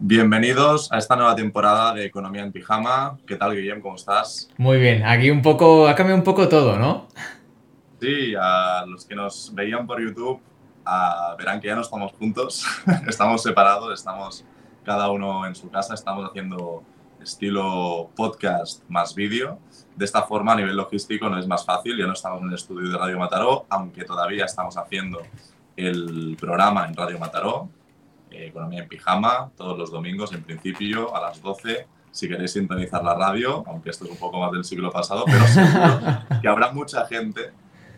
[0.00, 3.16] Bienvenidos a esta nueva temporada de Economía en Pijama.
[3.26, 3.80] ¿Qué tal, Guillem?
[3.80, 4.50] ¿Cómo estás?
[4.56, 7.06] Muy bien, aquí un poco, ha cambiado un poco todo, ¿no?
[8.00, 10.40] Sí, a los que nos veían por YouTube
[11.38, 12.64] verán que ya no estamos juntos,
[13.08, 14.44] estamos separados, estamos
[14.84, 16.82] cada uno en su casa, estamos haciendo
[17.22, 19.58] estilo podcast más vídeo.
[19.96, 22.54] De esta forma, a nivel logístico, no es más fácil, ya no estamos en el
[22.54, 25.22] estudio de Radio Mataró, aunque todavía estamos haciendo
[25.76, 27.68] el programa en Radio Mataró,
[28.34, 33.02] eh, Economía en Pijama, todos los domingos, en principio, a las 12 si queréis sintonizar
[33.02, 36.00] la radio, aunque esto es un poco más del siglo pasado, pero seguro
[36.40, 37.50] que habrá mucha gente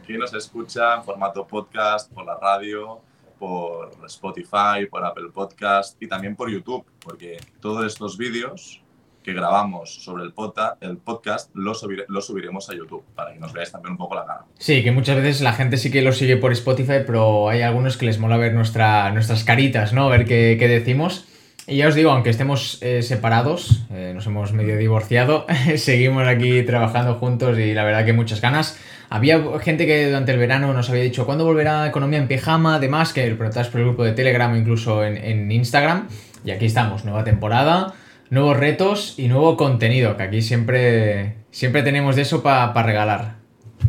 [0.06, 3.02] que nos escucha en formato podcast por la radio,
[3.38, 8.82] por Spotify, por Apple Podcast y también por YouTube, porque todos estos vídeos
[9.26, 13.72] que grabamos sobre el, podcast, el podcast los, subiremos a YouTube para que nos veáis
[13.72, 14.44] también un poco la cara.
[14.58, 17.96] Sí, que muchas veces la gente sí que lo sigue por Spotify, pero hay algunos
[17.96, 20.08] que les mola ver nuestra, nuestras caritas, ¿no?
[20.08, 21.26] Ver qué, qué decimos.
[21.68, 26.62] Y ya os digo, aunque estemos eh, separados, eh, nos hemos medio divorciado, seguimos aquí
[26.62, 28.78] trabajando juntos y la verdad que muchas ganas.
[29.10, 33.12] Había gente que durante el verano nos había dicho cuándo volverá Economía en Pijama, además
[33.12, 36.06] que lo preguntabas por el grupo de Telegram o incluso en, Instagram.
[36.44, 37.94] Y aquí estamos, nueva temporada,
[38.30, 43.46] nuevos retos y nuevo contenido, que aquí siempre, siempre tenemos de eso para regalar.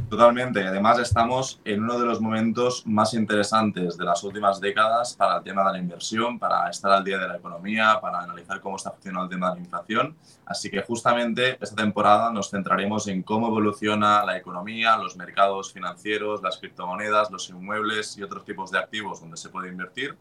[0.10, 5.38] Totalmente, además estamos en uno de los momentos más interesantes de las últimas décadas para
[5.38, 8.78] el tema de la inversión, para estar al día de la economía, para analizar cómo
[8.78, 10.16] está funcionando el tema de la inflación.
[10.46, 16.42] Así que justamente esta temporada nos centraremos en cómo evoluciona la economía, los mercados financieros,
[16.42, 20.18] las criptomonedas, los inmuebles y otros tipos de activos donde se puede invertir.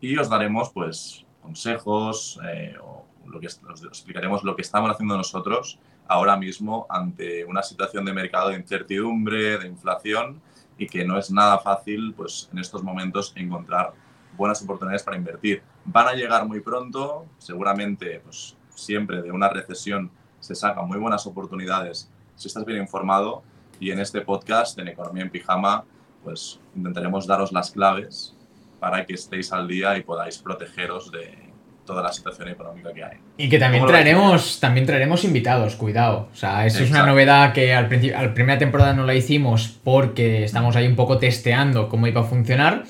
[0.00, 5.16] Y os daremos pues consejos eh, o lo que, os explicaremos lo que estamos haciendo
[5.16, 10.40] nosotros ahora mismo ante una situación de mercado de incertidumbre, de inflación
[10.78, 13.92] y que no es nada fácil pues, en estos momentos encontrar
[14.36, 15.62] buenas oportunidades para invertir.
[15.84, 21.26] Van a llegar muy pronto, seguramente pues, siempre de una recesión se sacan muy buenas
[21.26, 23.42] oportunidades si estás bien informado
[23.80, 25.84] y en este podcast, en Economía en Pijama,
[26.22, 28.36] pues intentaremos daros las claves
[28.78, 31.47] para que estéis al día y podáis protegeros de,
[31.88, 33.16] toda la situación económica que hay.
[33.38, 36.28] Y que también traeremos, también traeremos invitados, cuidado.
[36.30, 39.80] O sea, eso es una novedad que al principio, la primera temporada no la hicimos
[39.82, 42.84] porque estamos ahí un poco testeando cómo iba a funcionar.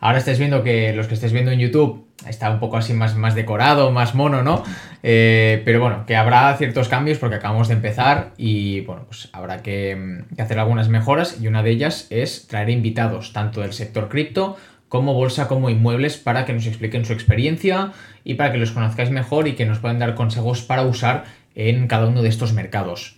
[0.00, 3.16] Ahora estáis viendo que los que estáis viendo en YouTube está un poco así más,
[3.16, 4.62] más decorado, más mono, ¿no?
[5.02, 9.62] Eh, pero bueno, que habrá ciertos cambios porque acabamos de empezar y bueno, pues habrá
[9.62, 14.08] que, que hacer algunas mejoras y una de ellas es traer invitados tanto del sector
[14.08, 14.56] cripto
[14.92, 17.92] como bolsa, como inmuebles, para que nos expliquen su experiencia
[18.24, 21.88] y para que los conozcáis mejor y que nos puedan dar consejos para usar en
[21.88, 23.16] cada uno de estos mercados.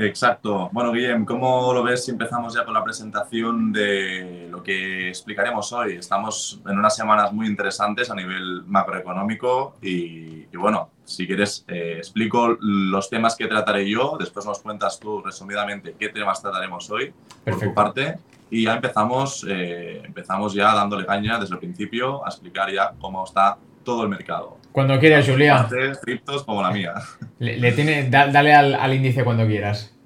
[0.00, 0.70] Exacto.
[0.72, 5.74] Bueno, Guillem, ¿cómo lo ves si empezamos ya con la presentación de lo que explicaremos
[5.74, 5.96] hoy?
[5.96, 12.56] Estamos en unas semanas muy interesantes a nivel macroeconómico y, bueno, si quieres, eh, explico
[12.60, 17.12] los temas que trataré yo, después nos cuentas tú resumidamente qué temas trataremos hoy
[17.44, 18.16] por tu parte
[18.48, 23.22] y ya empezamos, eh, empezamos ya dándole caña desde el principio a explicar ya cómo
[23.22, 24.59] está todo el mercado.
[24.72, 25.68] Cuando quieras, Julia.
[26.00, 26.94] criptos como la mía.
[27.38, 29.96] Le, tiene, dale al, índice cuando quieras.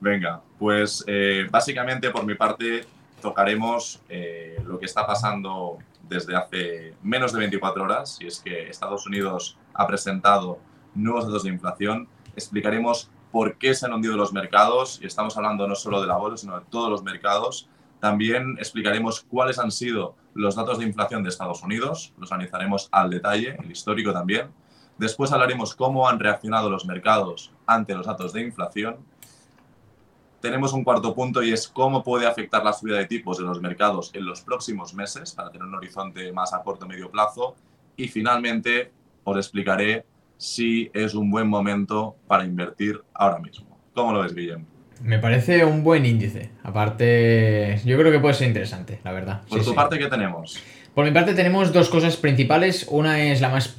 [0.00, 2.84] Venga, pues eh, básicamente por mi parte
[3.20, 8.68] tocaremos eh, lo que está pasando desde hace menos de 24 horas, y es que
[8.68, 10.58] Estados Unidos ha presentado
[10.94, 12.08] nuevos datos de inflación.
[12.36, 16.16] Explicaremos por qué se han hundido los mercados, y estamos hablando no solo de la
[16.16, 17.68] bolsa, sino de todos los mercados,
[18.04, 23.08] también explicaremos cuáles han sido los datos de inflación de Estados Unidos, los analizaremos al
[23.08, 24.48] detalle, el histórico también.
[24.98, 28.98] Después hablaremos cómo han reaccionado los mercados ante los datos de inflación.
[30.42, 33.62] Tenemos un cuarto punto y es cómo puede afectar la subida de tipos de los
[33.62, 37.56] mercados en los próximos meses para tener un horizonte más a corto o medio plazo.
[37.96, 38.92] Y finalmente
[39.24, 40.04] os explicaré
[40.36, 43.78] si es un buen momento para invertir ahora mismo.
[43.94, 44.73] ¿Cómo lo ves, Guillem?
[45.02, 46.50] Me parece un buen índice.
[46.62, 49.42] Aparte, yo creo que puede ser interesante, la verdad.
[49.48, 50.58] Por tu parte, ¿qué tenemos?
[50.94, 52.86] Por mi parte tenemos dos cosas principales.
[52.88, 53.76] Una es la más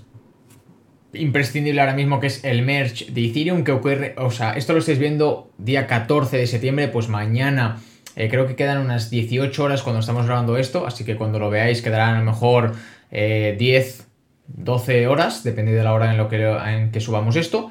[1.13, 4.79] imprescindible ahora mismo, que es el merge de Ethereum, que ocurre, o sea, esto lo
[4.79, 7.77] estáis viendo día 14 de septiembre, pues mañana
[8.15, 11.49] eh, creo que quedan unas 18 horas cuando estamos grabando esto, así que cuando lo
[11.49, 12.75] veáis quedarán a lo mejor
[13.11, 14.03] 10, eh,
[14.47, 17.69] 12 horas, depende de la hora en, lo que, en que subamos esto.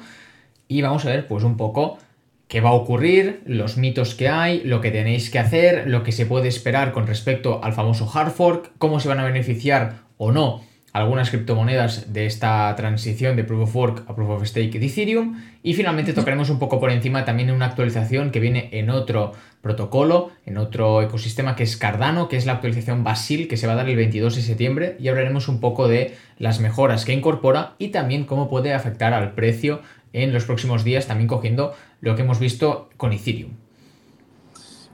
[0.67, 1.99] Y vamos a ver pues un poco
[2.47, 6.11] qué va a ocurrir, los mitos que hay, lo que tenéis que hacer, lo que
[6.11, 10.31] se puede esperar con respecto al famoso hard fork, cómo se van a beneficiar o
[10.31, 10.61] no
[10.95, 15.43] algunas criptomonedas de esta transición de Proof of Work a Proof of Stake de Ethereum.
[15.61, 20.31] Y finalmente tocaremos un poco por encima también una actualización que viene en otro protocolo,
[20.45, 23.75] en otro ecosistema que es Cardano, que es la actualización Basil que se va a
[23.75, 27.89] dar el 22 de septiembre y hablaremos un poco de las mejoras que incorpora y
[27.89, 29.81] también cómo puede afectar al precio
[30.15, 33.51] en los próximos días, también cogiendo lo que hemos visto con Ethereum.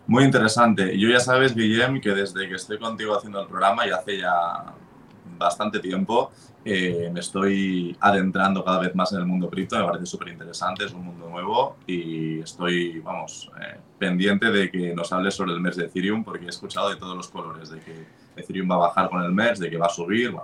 [0.08, 0.98] Muy interesante.
[0.98, 4.74] Yo ya sabes, Guillem, que desde que estoy contigo haciendo el programa y hace ya
[5.38, 6.32] bastante tiempo.
[6.64, 10.86] Eh, me estoy adentrando cada vez más en el mundo cripto, me parece súper interesante,
[10.86, 15.60] es un mundo nuevo y estoy, vamos, eh, pendiente de que nos hables sobre el
[15.60, 18.80] mes de Ethereum porque he escuchado de todos los colores, de que Ethereum va a
[18.80, 20.36] bajar con el mes, de que va a subir.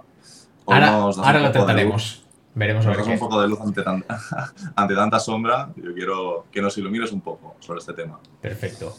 [0.66, 2.27] ahora, ahora lo trataremos.
[2.58, 4.20] Veremos a ver un poco de luz ante tanta,
[4.76, 5.70] ante tanta sombra.
[5.76, 8.20] Yo quiero que nos ilumines un poco sobre este tema.
[8.42, 8.96] Perfecto.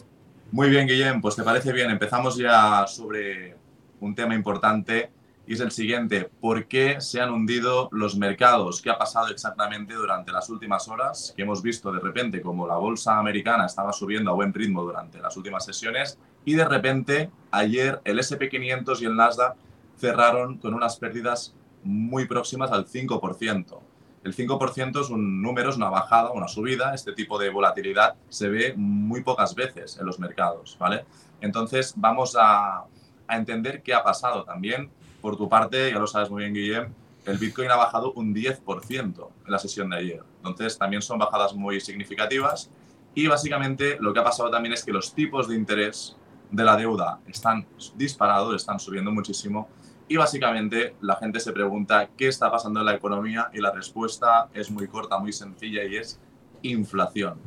[0.53, 1.89] Muy bien, Guillem, pues te parece bien.
[1.89, 3.57] Empezamos ya sobre
[3.99, 5.11] un tema importante
[5.45, 6.29] y es el siguiente.
[6.39, 8.81] ¿Por qué se han hundido los mercados?
[8.81, 11.33] ¿Qué ha pasado exactamente durante las últimas horas?
[11.35, 15.19] Que hemos visto de repente como la bolsa americana estaba subiendo a buen ritmo durante
[15.19, 19.57] las últimas sesiones y de repente ayer el SP500 y el Nasdaq
[19.97, 21.53] cerraron con unas pérdidas
[21.83, 23.79] muy próximas al 5%.
[24.23, 26.93] El 5% es un número, es una bajada, una subida.
[26.93, 31.05] Este tipo de volatilidad se ve muy pocas veces en los mercados, ¿vale?
[31.39, 32.83] Entonces vamos a,
[33.27, 34.89] a entender qué ha pasado también
[35.21, 36.93] por tu parte, ya lo sabes muy bien, Guillem,
[37.25, 40.23] el Bitcoin ha bajado un 10% en la sesión de ayer.
[40.37, 42.69] Entonces, también son bajadas muy significativas.
[43.13, 46.15] Y básicamente lo que ha pasado también es que los tipos de interés
[46.51, 49.67] de la deuda están disparados, están subiendo muchísimo.
[50.09, 54.49] Y básicamente la gente se pregunta qué está pasando en la economía y la respuesta
[54.55, 56.19] es muy corta, muy sencilla y es
[56.63, 57.39] inflación.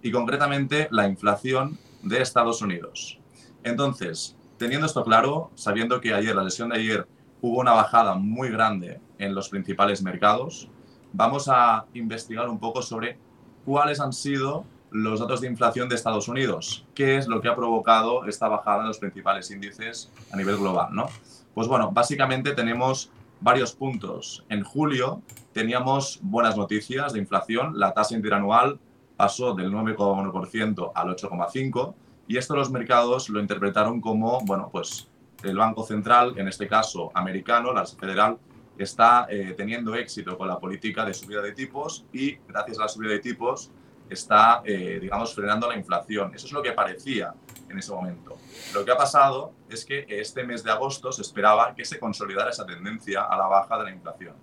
[0.00, 3.18] Y concretamente la inflación de Estados Unidos.
[3.64, 7.08] Entonces, teniendo esto claro, sabiendo que ayer, la sesión de ayer,
[7.40, 10.70] hubo una bajada muy grande en los principales mercados,
[11.12, 13.18] vamos a investigar un poco sobre
[13.64, 17.56] cuáles han sido los datos de inflación de Estados Unidos, qué es lo que ha
[17.56, 21.08] provocado esta bajada en los principales índices a nivel global, ¿no?
[21.58, 23.10] Pues bueno, básicamente tenemos
[23.40, 24.44] varios puntos.
[24.48, 25.22] En julio
[25.52, 28.78] teníamos buenas noticias de inflación, la tasa interanual
[29.16, 31.94] pasó del 9,1% al 8,5%,
[32.28, 35.08] y esto los mercados lo interpretaron como, bueno, pues
[35.42, 38.38] el Banco Central, en este caso americano, la Federal,
[38.78, 42.88] está eh, teniendo éxito con la política de subida de tipos y gracias a la
[42.88, 43.72] subida de tipos
[44.10, 46.34] está, eh, digamos, frenando la inflación.
[46.34, 47.34] Eso es lo que parecía
[47.68, 48.36] en ese momento.
[48.74, 52.50] Lo que ha pasado es que este mes de agosto se esperaba que se consolidara
[52.50, 54.34] esa tendencia a la baja de la inflación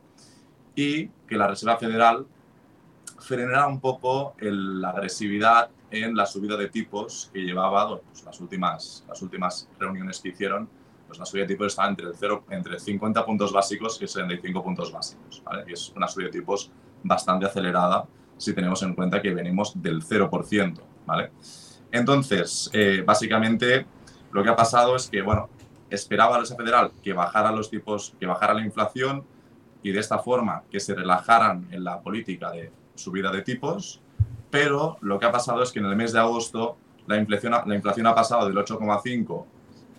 [0.75, 2.25] y que la Reserva Federal
[3.19, 9.05] frenara un poco la agresividad en la subida de tipos que llevaba pues, las, últimas,
[9.07, 10.69] las últimas reuniones que hicieron.
[11.07, 14.63] Pues la subida de tipos estaba entre, el 0, entre 50 puntos básicos y 75
[14.63, 15.41] puntos básicos.
[15.45, 15.63] ¿vale?
[15.67, 16.71] Y es una subida de tipos
[17.03, 18.05] bastante acelerada
[18.37, 20.79] si tenemos en cuenta que venimos del 0%.
[21.05, 21.31] ¿vale?
[21.91, 23.85] Entonces, eh, básicamente,
[24.31, 25.49] lo que ha pasado es que, bueno,
[25.89, 29.23] esperaba la Reserva Federal que bajara los tipos, que bajara la inflación
[29.83, 34.01] y de esta forma que se relajaran en la política de subida de tipos
[34.55, 36.77] pero lo que ha pasado es que en el mes de agosto
[37.07, 39.45] la inflación, la inflación ha pasado del 8,5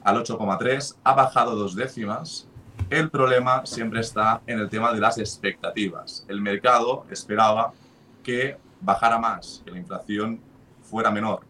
[0.03, 2.49] al 8,3, ha bajado dos décimas.
[2.89, 6.25] El problema siempre está en el tema de las expectativas.
[6.27, 7.75] El mercado esperaba
[8.27, 10.41] que bajara más, que la inflación
[10.83, 11.47] fuera menor.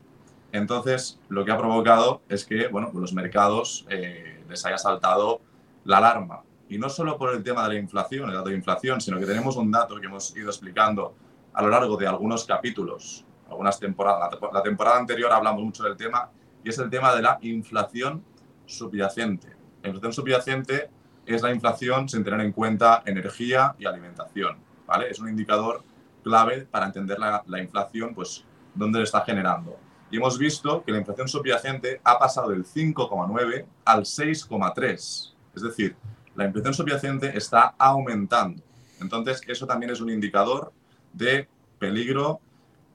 [0.52, 5.40] Entonces, lo que ha provocado es que bueno, los mercados eh, les haya saltado
[5.84, 6.43] la alarma.
[6.69, 9.25] Y no solo por el tema de la inflación, el dato de inflación, sino que
[9.25, 11.15] tenemos un dato que hemos ido explicando
[11.55, 14.39] a lo largo de algunos capítulos, algunas temporadas.
[14.53, 16.29] La temporada anterior hablamos mucho del tema
[16.62, 18.22] y es el tema de la inflación
[18.67, 19.48] subyacente.
[19.82, 20.91] La inflación subyacente
[21.24, 24.58] es la inflación sin tener en cuenta energía y alimentación.
[24.86, 25.08] ¿vale?
[25.10, 25.82] Es un indicador
[26.26, 29.78] clave para entender la, la inflación, pues dónde le está generando.
[30.10, 35.34] Y hemos visto que la inflación subyacente ha pasado del 5,9 al 6,3.
[35.54, 35.96] Es decir,
[36.34, 38.60] la inflación subyacente está aumentando.
[39.00, 40.72] Entonces, eso también es un indicador
[41.12, 42.40] de peligro,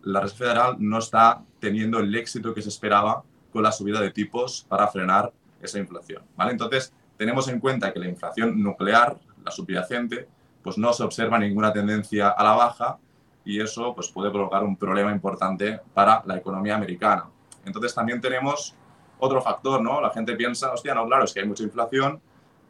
[0.04, 3.24] la Reserva Federal no está teniendo el éxito que se esperaba
[3.54, 6.24] con la subida de tipos para frenar esa inflación.
[6.36, 6.52] ¿vale?
[6.52, 10.28] Entonces, tenemos en cuenta que la inflación nuclear, la subyacente,
[10.64, 12.98] pues no se observa ninguna tendencia a la baja
[13.44, 17.26] y eso pues, puede provocar un problema importante para la economía americana.
[17.66, 18.76] Entonces, también tenemos
[19.20, 20.02] otro factor, ¿no?
[20.02, 22.22] La gente piensa, hostia, no, claro, es que hay mucha inflación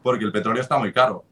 [0.04, 1.24] porque el petróleo está muy caro.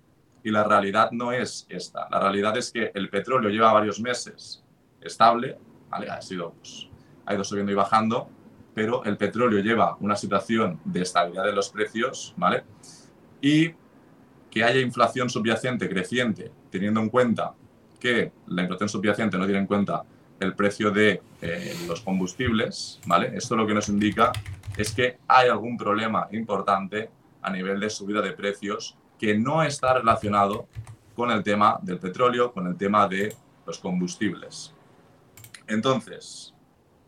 [0.44, 2.08] Y la realidad no es esta.
[2.10, 4.64] La realidad es que el petróleo lleva varios meses
[5.02, 5.58] estable,
[5.92, 6.88] ha, sido, pues,
[7.26, 8.30] ha ido subiendo y bajando,
[8.74, 12.64] pero el petróleo lleva una situación de estabilidad de los precios, ¿vale?
[13.42, 13.74] Y
[14.50, 17.54] que haya inflación subyacente creciente, teniendo en cuenta
[18.00, 20.04] que la inflación subyacente no tiene en cuenta
[20.40, 23.32] el precio de eh, los combustibles, ¿vale?
[23.36, 24.32] Esto lo que nos indica
[24.78, 27.10] es que hay algún problema importante
[27.42, 30.68] a nivel de subida de precios que no está relacionado
[31.16, 34.74] con el tema del petróleo, con el tema de los combustibles.
[35.68, 36.54] Entonces,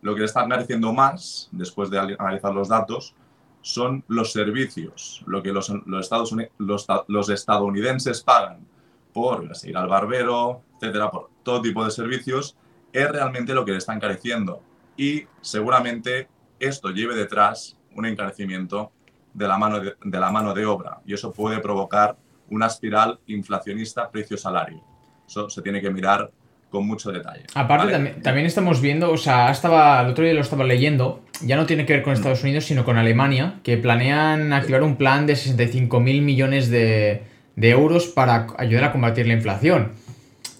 [0.01, 3.15] lo que está mereciendo más, después de analizar los datos,
[3.62, 8.65] son los servicios, lo que los, Estados los, estadounidenses pagan
[9.13, 12.58] por ir al barbero, etcétera, por todo tipo de servicios,
[12.94, 14.62] es realmente lo que le está encareciendo.
[14.98, 16.27] Y seguramente
[16.60, 18.91] esto lleve detrás un encarecimiento
[19.34, 22.18] de la mano de, la mano de obra y eso puede provocar
[22.50, 24.84] una espiral inflacionista precio-salario.
[25.25, 26.32] Eso se tiene que mirar
[26.70, 27.44] con mucho detalle.
[27.53, 27.91] Aparte,
[28.22, 31.86] también, estamos viendo, o sea, estaba, el otro día lo estaba leyendo, ya no tiene
[31.86, 36.00] que ver con Estados Unidos, sino con Alemania, que planean activar un plan de 65
[36.00, 37.24] mil millones de,
[37.55, 39.91] de euros para ayudar a combatir la inflación.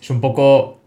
[0.01, 0.81] Es un poco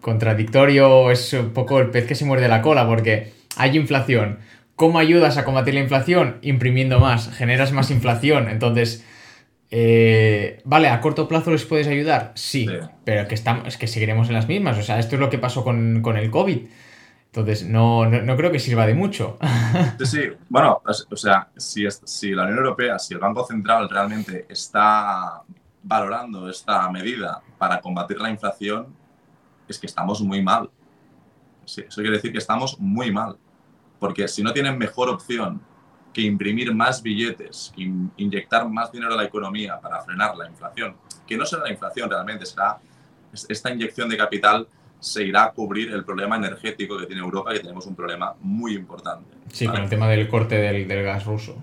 [0.00, 4.38] contradictorio, es un poco el pez que se muerde la cola, porque hay inflación.
[4.76, 6.38] ¿Cómo ayudas a combatir la inflación?
[6.42, 8.48] Imprimiendo más, generas más inflación.
[8.48, 9.04] Entonces,
[9.70, 12.32] eh, vale, ¿a corto plazo les puedes ayudar?
[12.36, 12.68] Sí,
[13.04, 14.78] pero que estamos, es que seguiremos en las mismas.
[14.78, 16.58] O sea, esto es lo que pasó con, el COVID.
[17.32, 19.38] Entonces, no, no, creo que sirva de mucho.
[19.98, 20.20] Sí, sí.
[20.48, 25.42] Bueno, o sea, si, si la Unión Europea, si el Banco Central realmente está
[25.82, 28.94] valorando esta medida para combatir la inflación,
[29.68, 30.70] es que estamos muy mal.
[31.64, 33.36] eso quiere decir que estamos muy mal.
[33.98, 35.60] Porque si no tienen mejor opción
[36.12, 41.36] que imprimir más billetes, inyectar más dinero a la economía para frenar la inflación, que
[41.36, 42.78] no será la inflación realmente, será
[43.48, 44.66] esta inyección de capital
[45.00, 48.74] se irá a cubrir el problema energético que tiene Europa, que tenemos un problema muy
[48.74, 49.36] importante.
[49.52, 51.62] Sí, con el tema del corte del, gas ruso.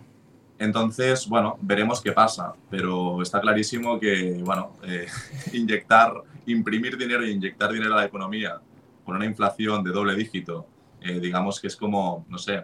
[0.58, 5.08] Entonces, bueno, veremos qué pasa, pero está clarísimo que, bueno, eh,
[5.54, 6.14] inyectar,
[6.46, 8.60] imprimir dinero y inyectar dinero a la economía
[9.04, 10.66] con una inflación de doble dígito,
[11.02, 12.64] eh, digamos que es como, no sé,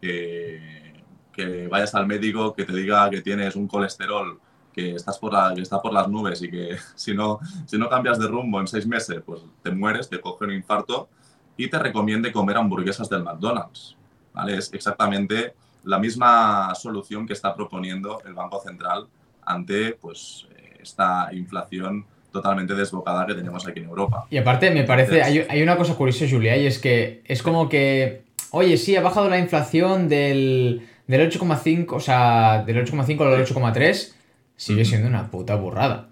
[0.00, 4.40] que vayas al médico que te diga que tienes un colesterol
[4.72, 7.88] que estás por la, que está por las nubes y que si no, si no
[7.88, 11.08] cambias de rumbo en seis meses, pues te mueres, te coge un infarto
[11.56, 13.96] y te recomiende comer hamburguesas del McDonald's.
[14.32, 14.56] ¿vale?
[14.56, 19.06] Es exactamente la misma solución que está proponiendo el Banco Central
[19.44, 20.46] ante pues,
[20.80, 24.26] esta inflación totalmente desbocada que tenemos aquí en Europa.
[24.30, 27.68] Y aparte, me parece, hay, hay una cosa curiosa, Julia, y es que es como
[27.68, 33.44] que, oye, sí, ha bajado la inflación del del 8,5, o sea, del 8,5 al
[33.44, 34.14] 8,3,
[34.62, 36.08] sigue siendo una puta burrada.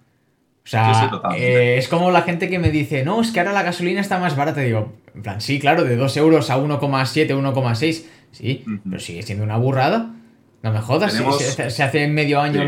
[0.65, 3.63] O sea, eh, es como la gente que me dice, no, es que ahora la
[3.63, 4.61] gasolina está más barata.
[4.61, 8.05] Digo, en plan, sí, claro, de 2 euros a 1,7, 1,6.
[8.33, 10.15] Sí, pero sigue siendo una burrada.
[10.63, 12.63] No me jodas, se, hace medio año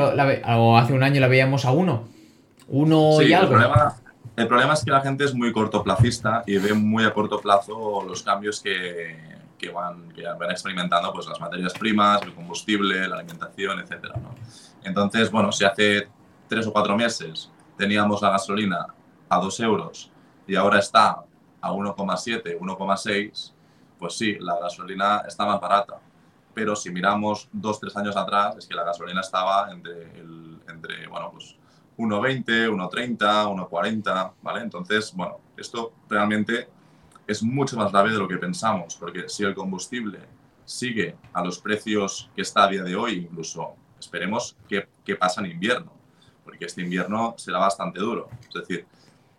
[0.47, 2.09] o hace un año la veíamos a 1.
[2.69, 3.53] 1 y algo.
[3.53, 3.95] El problema,
[4.37, 8.05] el problema es que la gente es muy cortoplacista y ve muy a corto plazo
[8.07, 9.17] los cambios que,
[9.59, 14.15] que van, que van experimentando pues, las materias primas, el combustible, la alimentación, etc.
[14.17, 14.35] ¿no?
[14.85, 16.09] Entonces, bueno, si hace
[16.49, 18.87] tres o cuatro meses teníamos la gasolina
[19.29, 20.11] a 2 euros
[20.47, 21.23] y ahora está
[21.61, 23.53] a 1,7, 1,6,
[23.99, 25.99] pues sí, la gasolina está más barata.
[26.55, 31.07] Pero si miramos dos, tres años atrás, es que la gasolina estaba entre, el, entre
[31.07, 31.57] bueno, pues
[31.97, 34.61] 1,20, 1,30, 1,40, ¿vale?
[34.61, 36.69] Entonces, bueno, esto realmente
[37.27, 40.19] es mucho más grave de lo que pensamos, porque si el combustible
[40.65, 45.41] sigue a los precios que está a día de hoy, incluso esperemos que, que pasa
[45.41, 45.93] en invierno,
[46.45, 48.29] porque este invierno será bastante duro.
[48.49, 48.87] Es decir,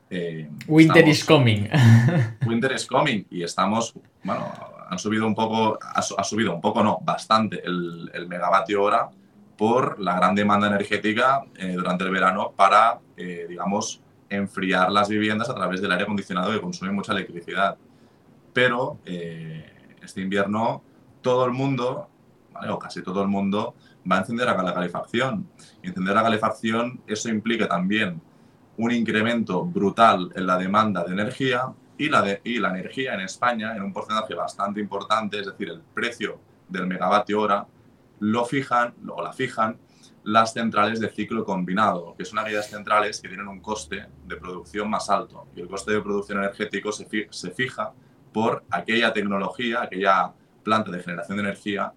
[0.10, 1.68] eh, Winter is coming.
[2.46, 3.94] Winter is coming y estamos,
[4.24, 4.52] bueno,
[4.90, 9.10] han subido un poco, ha, subido un poco, no, bastante el, el, megavatio hora
[9.58, 15.50] por la gran demanda energética eh, durante el verano para, eh, digamos, enfriar las viviendas
[15.50, 17.78] a través del aire acondicionado que consume mucha electricidad.
[18.52, 19.66] Pero eh,
[20.02, 20.84] este invierno
[21.22, 22.10] todo el mundo,
[22.70, 23.76] o casi todo el mundo,
[24.10, 25.48] va a encender la calefacción.
[25.82, 28.22] Encender la calefacción, eso implica también
[28.78, 33.22] un incremento brutal en la demanda de energía y la, de, y la energía en
[33.22, 37.68] España en un porcentaje bastante importante, es decir, el precio del megavatio hora,
[38.20, 39.78] lo fijan, o la fijan
[40.24, 44.90] las centrales de ciclo combinado, que son aquellas centrales que tienen un coste de producción
[44.90, 45.48] más alto.
[45.56, 47.06] Y el coste de producción energético se,
[47.52, 47.92] fija
[48.32, 50.32] por aquella tecnología, aquella
[50.64, 51.94] planta de generación de energía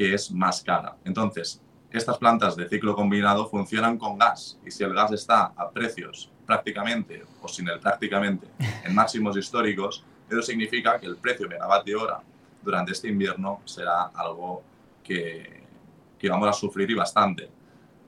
[0.00, 0.96] que es más cara.
[1.04, 5.70] Entonces, estas plantas de ciclo combinado funcionan con gas y si el gas está a
[5.70, 8.46] precios prácticamente o sin el prácticamente
[8.82, 12.22] en máximos históricos, eso significa que el precio megavatio hora
[12.62, 14.62] durante este invierno será algo
[15.04, 15.66] que,
[16.30, 17.50] vamos a sufrir y bastante.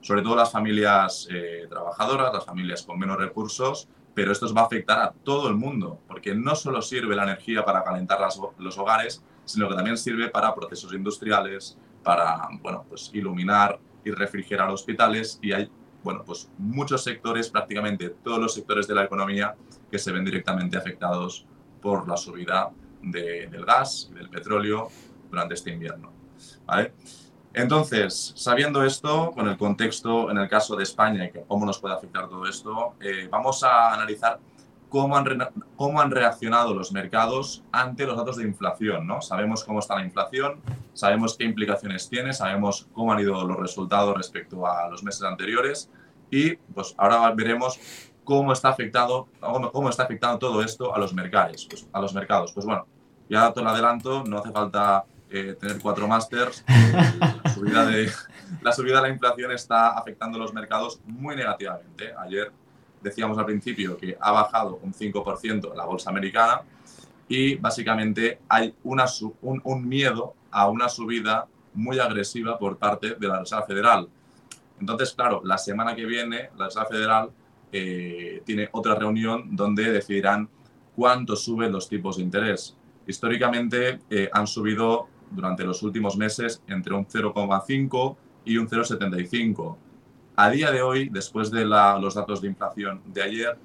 [0.01, 4.65] sobre todo las familias eh, trabajadoras, las familias con menos recursos, pero esto va a
[4.65, 8.19] afectar a todo el mundo, porque no solo sirve la energía para calentar
[8.57, 14.69] los hogares, sino que también sirve para procesos industriales, para bueno, pues iluminar y refrigerar
[14.69, 15.69] hospitales y hay
[16.03, 19.55] bueno, pues muchos sectores, prácticamente todos los sectores de la economía
[19.89, 21.45] que se ven directamente afectados
[21.81, 22.71] por la subida
[23.01, 24.89] del gas y del petróleo
[25.29, 26.11] durante este invierno.
[26.65, 26.93] ¿vale?
[27.53, 31.95] Entonces, sabiendo esto, con el contexto en el caso de España y cómo nos puede
[31.95, 34.39] afectar todo esto, eh, vamos a analizar
[34.93, 35.25] cómo han,
[35.75, 39.07] cómo han reaccionado los mercados ante los datos de inflación.
[39.07, 39.23] ¿no?
[39.23, 40.61] Sabemos cómo está la inflación,
[40.93, 45.89] sabemos qué implicaciones tiene, sabemos cómo han ido los resultados respecto a los meses anteriores
[46.29, 47.79] y pues ahora veremos
[48.23, 49.27] cómo está afectado
[49.71, 51.65] cómo está afectando todo esto a los mercados.
[51.67, 52.53] Pues, a los mercados.
[52.53, 52.85] Pues bueno,
[53.27, 58.11] ya te lo adelanto, no hace falta eh, tener cuatro másters, la, subida de,
[58.61, 62.13] la subida de la inflación está afectando los mercados muy negativamente.
[62.19, 62.51] Ayer
[63.03, 66.61] decíamos al principio que ha bajado un 5% la bolsa americana
[67.27, 73.65] y básicamente hay un, miedo a una subida muy agresiva por parte de la Reserva
[73.65, 74.07] Federal.
[74.79, 77.29] Entonces, claro, la semana que viene la Reserva Federal
[77.71, 80.47] eh, tiene otra reunión donde decidirán
[80.95, 82.75] cuánto suben los tipos de interés.
[83.07, 89.75] Históricamente eh, han subido durante los últimos meses entre un 0,5 y un 0,75.
[90.35, 93.57] A día de hoy, después de los datos de inflación de ayer,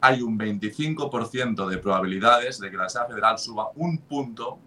[0.00, 4.58] hay un 25% de probabilidades de que la Reserva Federal suba un punto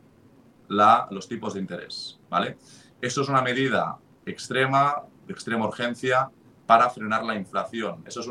[0.67, 2.19] los tipos de interés.
[2.29, 2.57] ¿vale?
[3.01, 6.29] Eso es una medida extrema, de extrema urgencia,
[6.65, 8.03] para frenar la inflación.
[8.05, 8.27] Eso es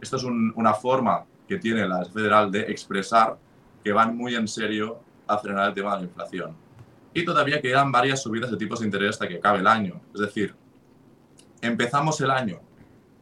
[0.00, 3.36] esto es una forma que tiene la Federal de expresar
[3.82, 6.66] que van muy en serio a frenar el tema de la inflación
[7.16, 10.02] y todavía quedan varias subidas de tipos de interés hasta que acabe el año.
[10.12, 10.54] Es decir,
[11.66, 12.60] empezamos el año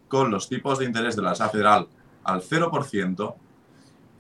[0.09, 1.89] con los tipos de interés de la Reserva Federal
[2.25, 3.35] al 0%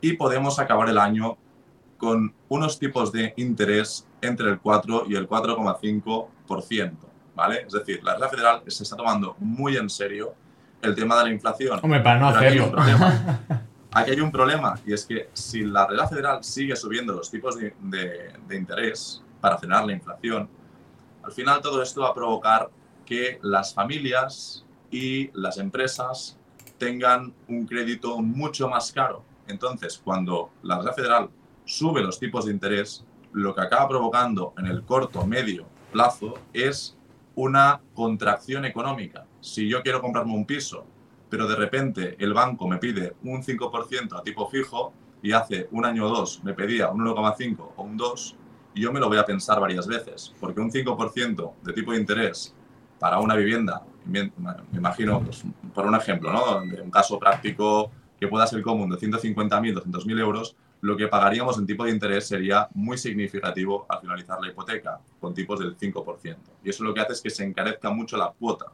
[0.00, 1.36] y podemos acabar el año
[1.98, 6.92] con unos tipos de interés entre el 4 y el 4,5%.
[7.34, 7.64] ¿vale?
[7.66, 10.34] Es decir, la Reserva Federal se está tomando muy en serio
[10.82, 11.80] el tema de la inflación.
[11.82, 12.72] Hombre, para no hacerlo.
[13.96, 17.56] Aquí hay, un problema y es que si la Reserva Federal sigue subiendo los tipos
[17.56, 20.48] de, de interés, para frenar la inflación.
[21.22, 22.70] Al final todo esto va a provocar
[23.04, 26.38] que las familias y las empresas
[26.78, 29.24] tengan un crédito mucho más caro.
[29.46, 31.30] Entonces, cuando la Reserva Federal
[31.64, 36.96] sube los tipos de interés, lo que acaba provocando en el corto, medio plazo es
[37.34, 39.26] una contracción económica.
[39.40, 40.86] Si yo quiero comprarme un piso,
[41.28, 45.84] pero de repente el banco me pide un 5% a tipo fijo y hace un
[45.84, 48.36] año o dos me pedía un 1,5 o un 2,
[48.74, 51.98] y yo me lo voy a pensar varias veces, porque un 5% de tipo de
[51.98, 52.54] interés
[52.98, 54.30] para una vivienda, me
[54.72, 56.60] imagino, pues, por un ejemplo, ¿no?
[56.60, 61.58] de un caso práctico que pueda ser común de 150.000, 200.000 euros, lo que pagaríamos
[61.58, 66.36] en tipo de interés sería muy significativo al finalizar la hipoteca, con tipos del 5%.
[66.62, 68.66] Y eso lo que hace es que se encarezca mucho la cuota.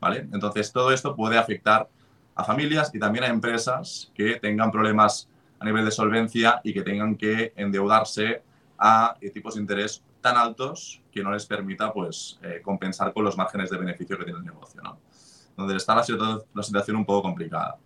[0.00, 0.26] ¿vale?
[0.32, 1.86] Entonces, todo esto puede afectar
[2.34, 5.28] a familias y también a empresas que tengan problemas
[5.58, 8.42] a nivel de solvencia y que tengan que endeudarse
[8.78, 13.24] a eh, tipos de interés tan altos que no les permita pues, eh, compensar con
[13.24, 14.98] los márgenes de beneficio que tiene el negocio, ¿no?
[15.56, 17.76] donde está la, situación un poco complicada.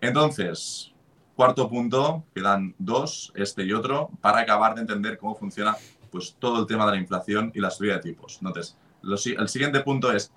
[0.00, 0.92] Entonces,
[1.34, 5.76] cuarto punto, quedan dos, este y otro, para acabar de entender cómo funciona
[6.10, 8.38] pues, todo el tema de la inflación y la subida de tipos.
[8.40, 10.32] Entonces, el siguiente punto es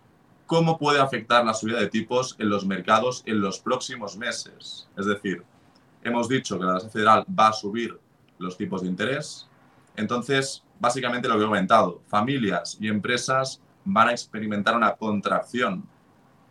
[0.47, 4.89] cómo puede afectar la subida de tipos en los mercados en los próximos meses.
[4.97, 5.43] Es decir,
[6.03, 7.99] hemos dicho que la Reserva Federal va a subir
[8.39, 9.47] los tipos de interés,
[9.95, 15.85] entonces, básicamente lo que he comentado, familias y empresas van a experimentar una contracción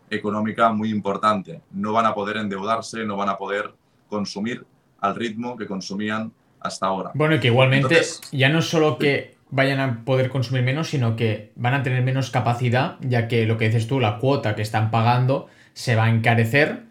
[0.08, 1.60] económica muy importante.
[1.72, 3.74] No van a poder endeudarse, no van a poder
[4.08, 4.64] consumir
[5.00, 7.10] al ritmo que consumían hasta ahora.
[7.14, 8.00] Bueno, y que igualmente
[8.32, 12.02] ya no es solo que vayan a poder consumir menos, sino que van a tener
[12.02, 16.04] menos capacidad, ya que lo que dices tú, la cuota que están pagando se va
[16.04, 16.84] a encarecer,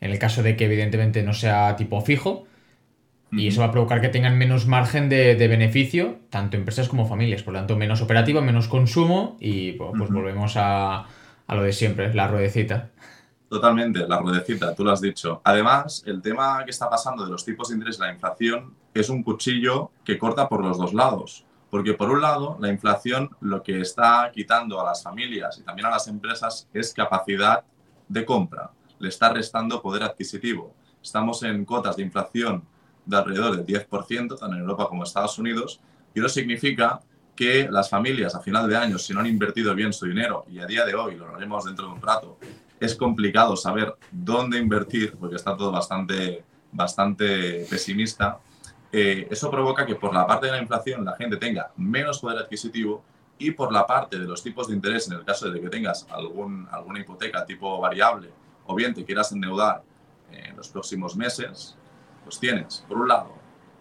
[0.00, 2.46] en el caso de que evidentemente no sea tipo fijo,
[3.32, 7.42] y eso va a provocar que tengan menos margen de, beneficio, tanto empresas como familias.
[7.42, 11.06] Por lo tanto, menos operativa, menos consumo y pues volvemos a,
[11.48, 12.90] lo de siempre, la ruedecita.
[13.48, 15.40] Totalmente, la ruedecita, tú lo has dicho.
[15.44, 19.08] Además, el tema que está pasando de los tipos de interés y la inflación es
[19.08, 21.44] un cuchillo que corta por los dos lados.
[21.68, 25.86] Porque por un lado, la inflación lo que está quitando a las familias y también
[25.86, 27.62] a las empresas es capacidad
[28.08, 28.70] de compra.
[28.98, 30.74] Le está restando poder adquisitivo.
[31.00, 32.64] Estamos en cotas de inflación
[33.04, 35.80] de alrededor del 10%, tanto en Europa como en Estados Unidos,
[36.14, 37.00] y eso significa
[37.34, 40.58] que las familias a final de año, si no han invertido bien su dinero, y
[40.58, 42.38] a día de hoy, lo haremos dentro de un rato,
[42.78, 48.40] es complicado saber dónde invertir, porque está todo bastante, bastante pesimista,
[48.92, 52.38] eh, eso provoca que por la parte de la inflación la gente tenga menos poder
[52.38, 53.04] adquisitivo
[53.38, 56.06] y por la parte de los tipos de interés, en el caso de que tengas
[56.10, 58.30] algún, alguna hipoteca tipo variable
[58.66, 59.82] o bien te quieras endeudar
[60.30, 61.76] en los próximos meses,
[62.30, 63.34] pues tienes, por un lado,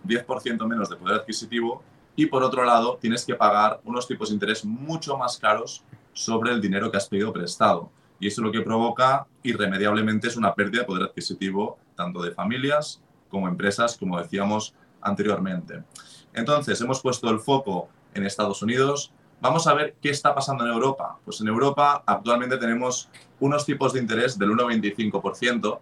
[0.08, 1.84] 10% menos de poder adquisitivo
[2.16, 5.84] y por otro lado tienes que pagar unos tipos de interés mucho más caros
[6.14, 7.92] sobre el dinero que has pedido prestado.
[8.20, 13.04] Y eso lo que provoca irremediablemente es una pérdida de poder adquisitivo tanto de familias
[13.30, 15.84] como empresas, como decíamos anteriormente.
[16.34, 19.14] Entonces, hemos puesto el foco en Estados Unidos.
[19.42, 21.20] Vamos a ver qué está pasando en Europa.
[21.24, 23.10] Pues en Europa actualmente tenemos
[23.40, 25.80] unos tipos de interés del 1,25%,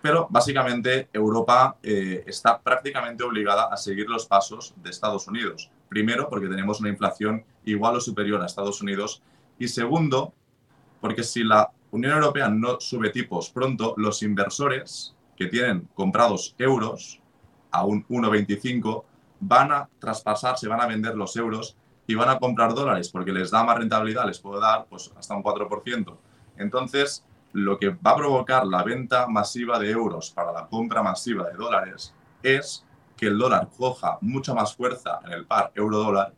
[0.00, 5.70] pero básicamente Europa eh, está prácticamente obligada a seguir los pasos de Estados Unidos.
[5.88, 9.22] Primero, porque tenemos una inflación igual o superior a Estados Unidos.
[9.58, 10.34] Y segundo,
[11.00, 17.20] porque si la Unión Europea no sube tipos pronto, los inversores que tienen comprados euros
[17.70, 19.04] a un 1,25
[19.40, 23.50] van a traspasarse, van a vender los euros y van a comprar dólares porque les
[23.50, 26.16] da más rentabilidad, les puede dar pues, hasta un 4%.
[26.56, 31.48] Entonces, lo que va a provocar la venta masiva de euros para la compra masiva
[31.48, 32.84] de dólares es
[33.16, 36.32] que el dólar coja mucha más fuerza en el par euro-dólar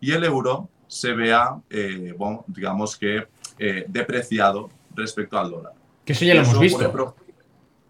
[0.00, 5.72] y el euro se vea, eh, bueno, digamos que, eh, depreciado respecto al dólar.
[6.04, 7.14] Que eso ya lo hemos visto.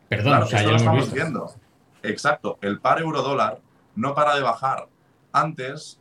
[0.08, 1.54] Perdón, o sea, ya lo estamos viendo.
[2.02, 3.60] Exacto, el par euro-dólar
[3.94, 4.88] no para de bajar.
[5.32, 6.00] Antes,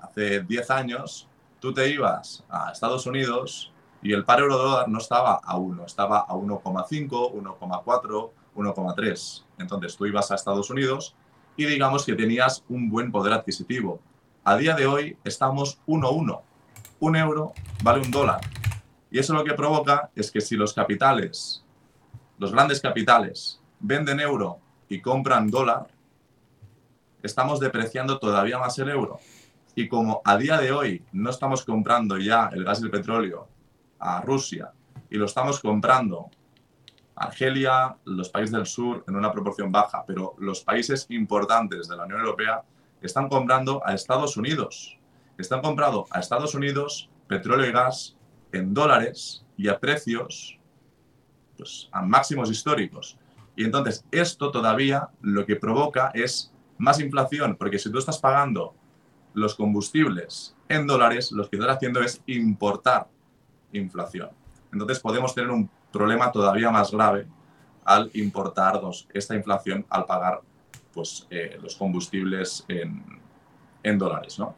[0.00, 1.28] hace 10 años,
[1.60, 3.72] tú te ibas a Estados Unidos
[4.04, 9.44] y el par euro-dólar no estaba a 1, estaba a 1,5, 1,4, 1,3.
[9.58, 11.16] Entonces tú ibas a Estados Unidos
[11.56, 14.00] y digamos que tenías un buen poder adquisitivo.
[14.44, 16.42] A día de hoy estamos 1,1.
[17.00, 18.42] Un euro vale un dólar.
[19.10, 21.64] Y eso lo que provoca es que si los capitales,
[22.36, 25.86] los grandes capitales, venden euro y compran dólar,
[27.22, 29.18] estamos depreciando todavía más el euro.
[29.74, 33.53] Y como a día de hoy no estamos comprando ya el gas y el petróleo
[34.04, 34.70] a Rusia
[35.10, 36.30] y lo estamos comprando
[37.16, 42.04] Argelia, los países del sur en una proporción baja, pero los países importantes de la
[42.04, 42.62] Unión Europea
[43.00, 44.98] están comprando a Estados Unidos.
[45.38, 48.16] Están comprando a Estados Unidos petróleo y gas
[48.52, 50.58] en dólares y a precios
[51.56, 53.16] pues, a máximos históricos.
[53.56, 58.74] Y entonces esto todavía lo que provoca es más inflación, porque si tú estás pagando
[59.32, 63.08] los combustibles en dólares, lo que estás haciendo es importar
[63.74, 64.30] inflación.
[64.72, 67.26] Entonces podemos tener un problema todavía más grave
[67.84, 68.80] al importar
[69.12, 70.40] esta inflación al pagar
[70.92, 73.04] pues, eh, los combustibles en,
[73.82, 74.38] en dólares.
[74.38, 74.56] ¿no?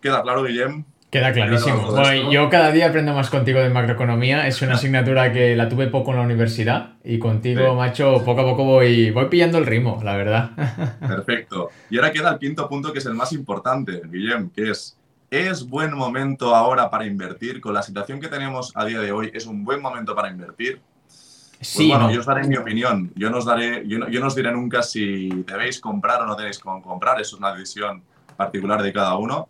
[0.00, 0.84] ¿Queda claro, Guillem?
[1.12, 2.30] Queda clarísimo.
[2.30, 4.46] yo cada día aprendo más contigo de macroeconomía.
[4.46, 8.44] Es una asignatura que la tuve poco en la universidad y contigo, macho, poco a
[8.44, 10.50] poco voy, voy pillando el ritmo, la verdad.
[11.00, 11.68] Perfecto.
[11.90, 14.98] Y ahora queda el quinto punto que es el más importante, Guillem, que es,
[15.32, 17.60] ¿es buen momento ahora para invertir?
[17.60, 20.82] Con la situación que tenemos a día de hoy, ¿es un buen momento para invertir?
[21.06, 23.10] Pues sí, bueno, yo os daré mi opinión.
[23.16, 26.36] Yo no, os daré, yo, yo no os diré nunca si debéis comprar o no
[26.36, 27.18] debéis comprar.
[27.18, 28.02] Eso es una decisión
[28.36, 29.48] particular de cada uno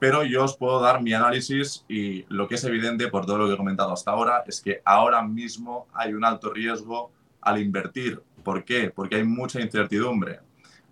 [0.00, 3.46] pero yo os puedo dar mi análisis y lo que es evidente por todo lo
[3.46, 7.12] que he comentado hasta ahora es que ahora mismo hay un alto riesgo
[7.42, 8.20] al invertir.
[8.42, 8.90] ¿Por qué?
[8.90, 10.40] Porque hay mucha incertidumbre.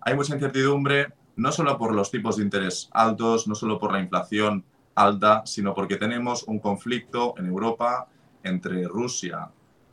[0.03, 4.01] Hay mucha incertidumbre no solo por los tipos de interés altos, no solo por la
[4.01, 4.65] inflación
[4.97, 8.09] alta, sino porque tenemos un conflicto en Europa
[8.43, 9.49] entre Rusia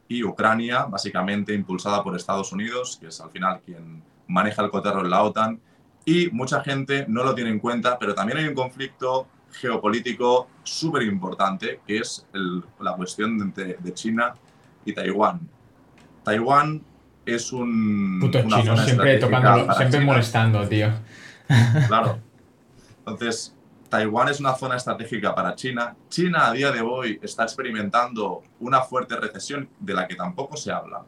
[0.07, 5.01] y Ucrania, básicamente impulsada por Estados Unidos, que es al final quien maneja el cotarro
[5.01, 5.59] en la OTAN,
[6.03, 11.03] y mucha gente no lo tiene en cuenta, pero también hay un conflicto geopolítico súper
[11.03, 12.25] importante, que es
[12.79, 14.33] la cuestión de, de, China
[14.83, 15.47] y Taiwán.
[16.23, 16.81] Taiwán
[17.23, 18.19] es un...
[18.19, 20.89] Puto chino, siempre, tocando, siempre molestando, tío.
[21.87, 22.19] Claro.
[22.99, 23.55] Entonces,
[23.89, 25.95] Taiwán es una zona estratégica para China.
[26.09, 30.71] China a día de hoy está experimentando una fuerte recesión de la que tampoco se
[30.71, 31.03] habla.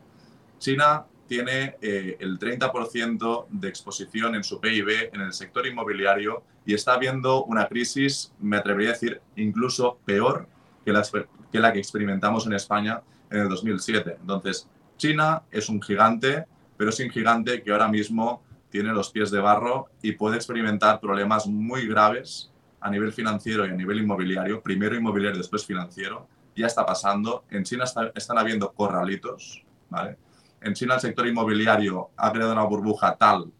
[0.60, 6.74] China tiene eh, el 30% de exposición en su PIB en el sector inmobiliario y
[6.74, 10.48] está viendo una crisis, me atrevería a decir, incluso peor
[10.86, 11.04] que la,
[11.52, 14.18] que la que experimentamos en España en el 2007.
[14.22, 16.46] Entonces, China es un gigante,
[16.78, 21.00] pero es un gigante que ahora mismo tiene los pies de barro y puede experimentar
[21.00, 26.28] problemas muy graves a nivel financiero y a nivel inmobiliario, primero inmobiliario, después financiero.
[26.56, 27.46] Ya está pasando.
[27.50, 30.18] En China están habiendo corralitos, ¿vale?
[30.62, 33.52] en China el sector inmobiliario ha creado una burbuja tal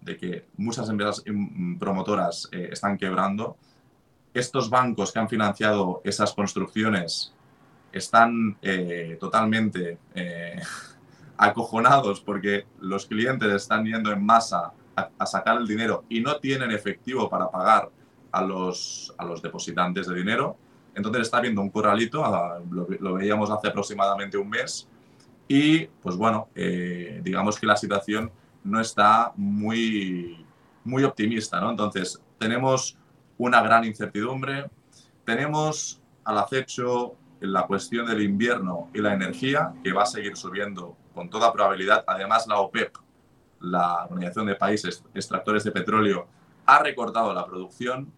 [0.00, 1.22] de que muchas empresas
[1.78, 3.56] promotoras eh, están quebrando.
[4.32, 7.34] Estos bancos que han financiado esas construcciones
[7.92, 10.60] están eh, totalmente eh,
[11.40, 16.70] acojonados porque los clientes están yendo en masa a, sacar el dinero y no tienen
[16.70, 17.90] efectivo para pagar
[18.30, 20.58] a los, a los depositantes de dinero.
[20.94, 22.22] Entonces está habiendo un corralito,
[22.70, 24.86] lo, veíamos hace aproximadamente un mes,
[25.48, 28.30] y pues bueno, eh, digamos que la situación
[28.62, 30.44] no está muy,
[30.84, 31.70] muy optimista, ¿no?
[31.70, 32.98] Entonces tenemos
[33.38, 34.66] una gran incertidumbre,
[35.24, 40.96] tenemos al acecho la cuestión del invierno y la energía, que va a seguir subiendo
[41.20, 42.02] con toda probabilidad.
[42.06, 42.96] Además, la OPEP,
[43.60, 46.26] la Organización de Países Extractores de Petróleo,
[46.64, 48.10] ha recortado la producción.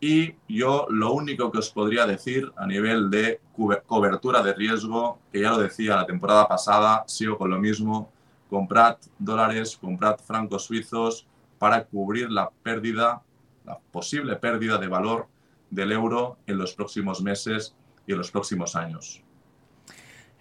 [0.00, 3.42] Y yo lo único que os podría decir a nivel de
[3.86, 8.10] cobertura de riesgo, que ya lo decía la temporada pasada, sigo con lo mismo,
[8.48, 11.26] comprad dólares, comprad francos suizos
[11.58, 13.20] para cubrir la pérdida,
[13.66, 15.26] la posible pérdida de valor
[15.68, 17.76] del euro en los próximos meses
[18.06, 19.22] y en los próximos años.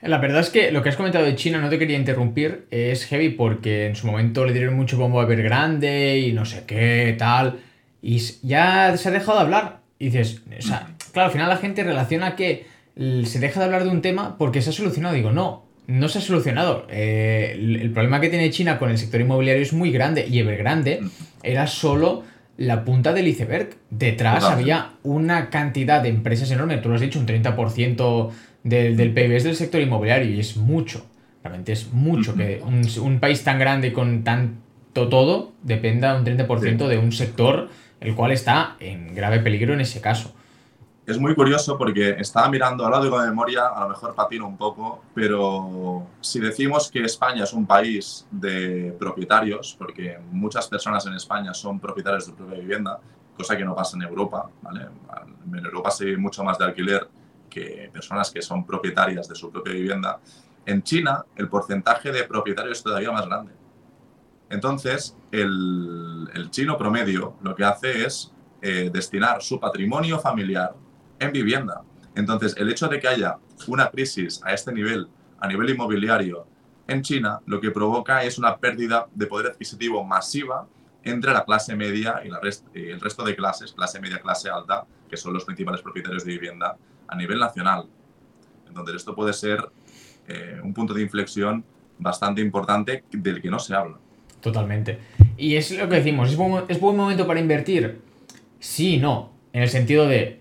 [0.01, 3.05] La verdad es que lo que has comentado de China, no te quería interrumpir, es
[3.05, 7.15] heavy porque en su momento le dieron mucho bombo a grande y no sé qué,
[7.17, 7.59] tal,
[8.01, 9.79] y ya se ha dejado de hablar.
[9.99, 13.83] Y dices, o sea, claro, al final la gente relaciona que se deja de hablar
[13.83, 15.15] de un tema porque se ha solucionado.
[15.15, 16.87] Digo, no, no se ha solucionado.
[16.89, 21.01] Eh, el, problema que tiene China con el sector inmobiliario es muy grande y Evergrande
[21.43, 22.23] era solo
[22.57, 23.71] la punta del iceberg.
[23.89, 28.31] Detrás había una cantidad de empresas enorme, tú lo has dicho, un 30%
[28.63, 31.05] del, del PIB es del sector inmobiliario y es mucho.
[31.43, 36.97] Realmente es mucho que un, país tan grande con tanto todo dependa un 30% de
[36.97, 37.69] un sector
[38.01, 40.33] el cual está en grave peligro en ese caso
[41.09, 44.57] es muy curioso porque estaba mirando, ahora digo de memoria, a lo mejor patino un
[44.57, 51.13] poco, pero si decimos que España es un país de propietarios, porque muchas personas en
[51.13, 52.99] España son propietarios de su propia vivienda,
[53.35, 54.87] cosa que no pasa en Europa, ¿vale?
[55.51, 57.07] En Europa se vive mucho más de alquiler
[57.49, 60.19] que personas que son propietarias de su propia vivienda.
[60.65, 63.53] En China, el porcentaje de propietarios es todavía más grande.
[64.49, 70.75] Entonces, el, el chino promedio lo que hace es eh, destinar su patrimonio familiar
[71.17, 71.81] en vivienda.
[72.15, 75.07] Entonces, el hecho de que haya una crisis a este nivel,
[75.39, 76.45] a nivel inmobiliario,
[76.87, 80.67] en China, lo que provoca es una pérdida de poder adquisitivo masiva
[81.03, 82.29] entre la clase media y,
[82.79, 86.75] el resto de clases, clase media, clase alta, que son los principales propietarios de vivienda
[87.09, 87.85] a nivel nacional.
[88.67, 89.59] Entonces, esto puede ser
[90.27, 91.63] eh, un punto de inflexión
[91.97, 93.97] bastante importante del que no se habla.
[94.41, 94.99] Totalmente.
[95.37, 98.01] Y es lo que decimos, ¿es buen, es buen momento para invertir?
[98.59, 99.31] Sí no.
[99.51, 100.39] En el sentido de,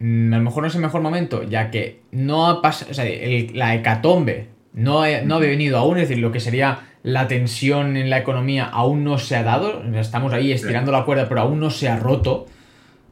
[0.00, 2.94] Mm, a lo mejor no es el mejor momento, ya que no ha pasado, o
[2.94, 3.04] sea,
[3.52, 7.96] la hecatombe no ha, no ha venido aún, es decir, lo que sería la tensión
[7.96, 11.58] en la economía aún no se ha dado, estamos ahí estirando la cuerda, pero aún
[11.58, 12.46] no se ha roto.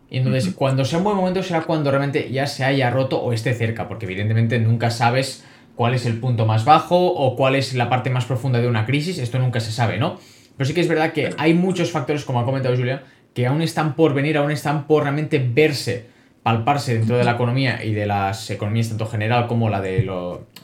[0.08, 3.32] Y entonces, cuando sea un buen momento será cuando realmente ya se haya roto o
[3.32, 7.74] esté cerca, porque evidentemente nunca sabes cuál es el punto más bajo o cuál es
[7.74, 10.18] la parte más profunda de una crisis, esto nunca se sabe, ¿no?
[10.56, 13.02] Pero sí que es verdad que hay muchos factores, como ha comentado Julia,
[13.34, 16.06] que aún están por venir, aún están por realmente verse
[16.42, 20.08] palparse dentro de la economía y de las economías tanto general como la de,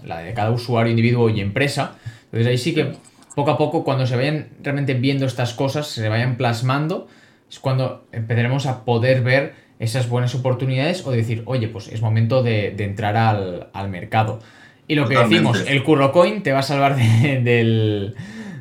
[0.04, 1.96] la de cada usuario, individuo y empresa.
[2.26, 2.92] Entonces ahí sí que
[3.34, 7.08] poco a poco cuando se vayan realmente viendo estas cosas, se vayan plasmando,
[7.52, 12.42] es cuando empezaremos a poder ver esas buenas oportunidades o decir, oye, pues es momento
[12.42, 14.40] de, entrar al, mercado.
[14.88, 18.16] Y lo que decimos, el curro coin te va a salvar del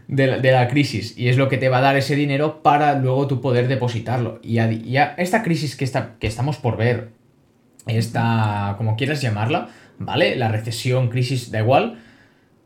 [0.10, 3.28] de la, crisis y es lo que te va a dar ese dinero para luego
[3.28, 4.42] tu poder depositarlo.
[4.44, 4.70] Y a,
[5.18, 7.12] esta crisis que, está, que estamos por ver,
[7.88, 10.36] esta, como quieras llamarla, ¿vale?
[10.36, 12.04] La recesión, crisis, da igual,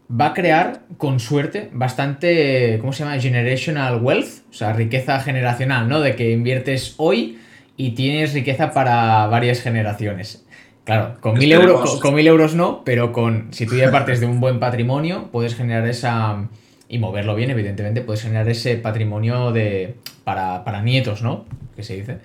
[0.10, 3.20] va a crear con suerte bastante, ¿cómo se llama?
[3.20, 6.00] Generational wealth, o sea, riqueza generacional, ¿no?
[6.02, 7.40] De que inviertes hoy
[7.78, 10.46] y tienes riqueza para varias generaciones.
[10.84, 14.28] Claro, con mil, euros, con mil euros no, pero con si tú ya partes de
[14.28, 16.48] un buen patrimonio, puedes generar esa
[16.88, 21.46] y moverlo bien, evidentemente, puedes generar ese patrimonio de, para, nietos, ¿no?
[21.76, 22.22] Que se dice.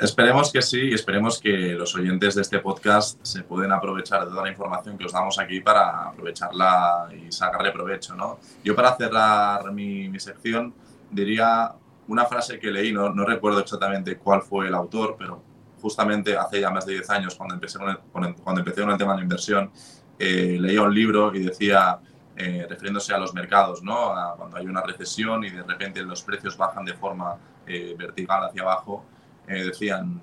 [0.00, 4.30] esperemos que sí y esperemos que los oyentes de este podcast se pueden aprovechar de
[4.30, 8.38] toda la información que os damos aquí para aprovecharla y sacarle provecho, ¿no?
[8.64, 10.72] Yo para cerrar mi, mi sección
[11.10, 11.72] diría
[12.08, 15.42] una frase que leí, no, no, recuerdo exactamente cuál fue el autor, pero
[15.80, 17.88] justamente hace ya más de 10 años, cuando empecé con
[18.24, 19.70] el, cuando empecé con el tema de la inversión,
[20.18, 21.98] eh, leía un libro y decía
[22.38, 24.12] eh, refiriéndose a los mercados, ¿no?
[24.36, 28.60] cuando hay una recesión y de repente los precios bajan de forma eh, vertical hacia
[28.60, 29.04] abajo,
[29.46, 30.20] eh, decían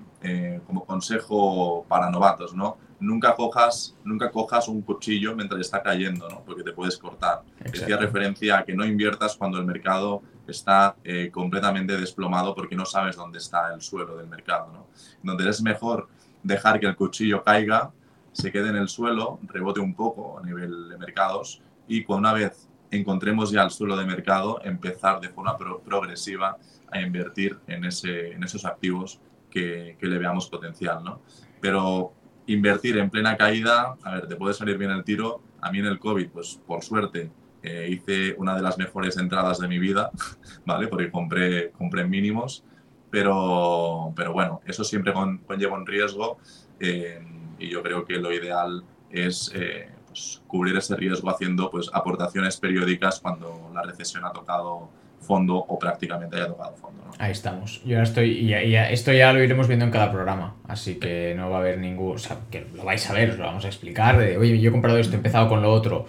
[0.66, 2.78] como consejo para novatos, ¿no?
[2.98, 6.40] Nunca cojas, nunca cojas un cuchillo mientras está cayendo, ¿no?
[6.46, 7.42] Porque te puedes cortar.
[7.58, 10.96] Decía referencia a que no inviertas cuando el mercado está
[11.30, 14.86] completamente desplomado porque no sabes dónde está el suelo del mercado, ¿no?
[15.22, 16.08] Donde es mejor
[16.42, 17.92] dejar que el cuchillo caiga
[18.32, 22.68] se quede en el suelo, rebote un poco a nivel de mercados y una vez
[22.90, 26.56] encontremos ya el suelo de mercado, empezar de forma progresiva
[26.90, 29.20] a invertir en, ese, en esos activos
[29.50, 31.20] que, que, le veamos potencial, ¿no?
[31.60, 32.12] Pero
[32.46, 35.42] invertir en plena caída, a ver, te puede salir bien el tiro.
[35.60, 37.30] A mí en el COVID, pues por suerte,
[37.62, 40.10] eh, hice una de las mejores entradas de mi vida,
[40.66, 40.86] ¿vale?
[40.86, 42.62] Porque compré, compré mínimos,
[43.10, 46.38] pero, pero bueno, eso siempre conlleva un riesgo
[46.78, 47.26] eh,
[47.58, 52.56] y yo creo que lo ideal es eh, pues, cubrir ese riesgo haciendo pues, aportaciones
[52.58, 54.88] periódicas cuando la recesión ha tocado
[55.20, 57.02] fondo o prácticamente haya tocado fondo.
[57.18, 57.82] Ahí estamos.
[57.84, 61.56] Yo estoy, y esto ya lo iremos viendo en cada programa, así que no va
[61.56, 64.18] a haber ningún, o sea, que lo vais a ver, os lo vamos a explicar,
[64.18, 66.06] de, oye, yo he comprado esto, he empezado con lo otro,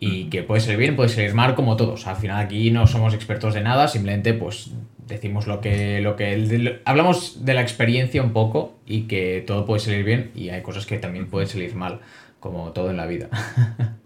[0.00, 2.06] y que puede ser bien, puede ser mal, como todos.
[2.06, 4.70] Al final aquí no somos expertos de nada, simplemente pues
[5.06, 9.80] decimos lo que, lo que, hablamos de la experiencia un poco y que todo puede
[9.80, 12.00] salir bien y hay cosas que también pueden salir mal
[12.40, 13.28] como todo en la vida.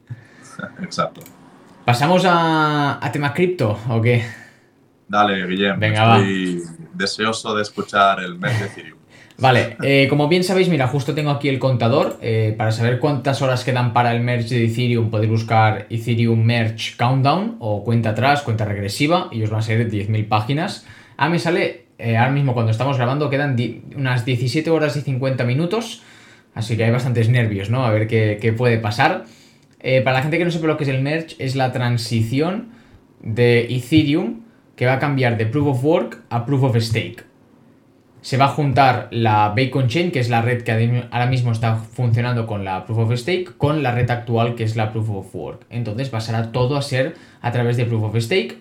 [0.83, 1.23] Exacto.
[1.85, 4.25] ¿Pasamos a, tema cripto o qué?
[5.09, 5.79] Dale, Guillem.
[5.79, 8.99] Venga, Estoy deseoso de escuchar el mes de Ethereum.
[9.37, 12.19] Vale, eh, como bien sabéis, mira, justo tengo aquí el contador.
[12.23, 16.97] Eh, para saber cuántas horas quedan para el merge de Ethereum, podéis buscar Ethereum Merge
[16.97, 20.87] Countdown o cuenta atrás, cuenta regresiva, y os van a salir 10.000 páginas.
[21.17, 23.57] A mí sale, eh, ahora mismo cuando estamos grabando, quedan
[23.97, 26.03] unas 17 horas y 50 minutos.
[26.55, 27.85] Así que hay bastantes nervios, ¿no?
[27.85, 29.25] A ver qué, puede pasar.
[29.81, 32.69] Eh, para la gente que no sepa lo que es el merge, es la transición
[33.23, 34.43] de Ethereum
[34.77, 37.25] que va a cambiar de Proof of Work a Proof of Stake.
[38.21, 41.77] Se va a juntar la Bacon Chain, que es la red que ahora mismo está
[41.77, 45.35] funcionando con la Proof of Stake, con la red actual que es la Proof of
[45.35, 45.67] Work.
[45.69, 48.59] Entonces pasará todo a ser a través de Proof of Stake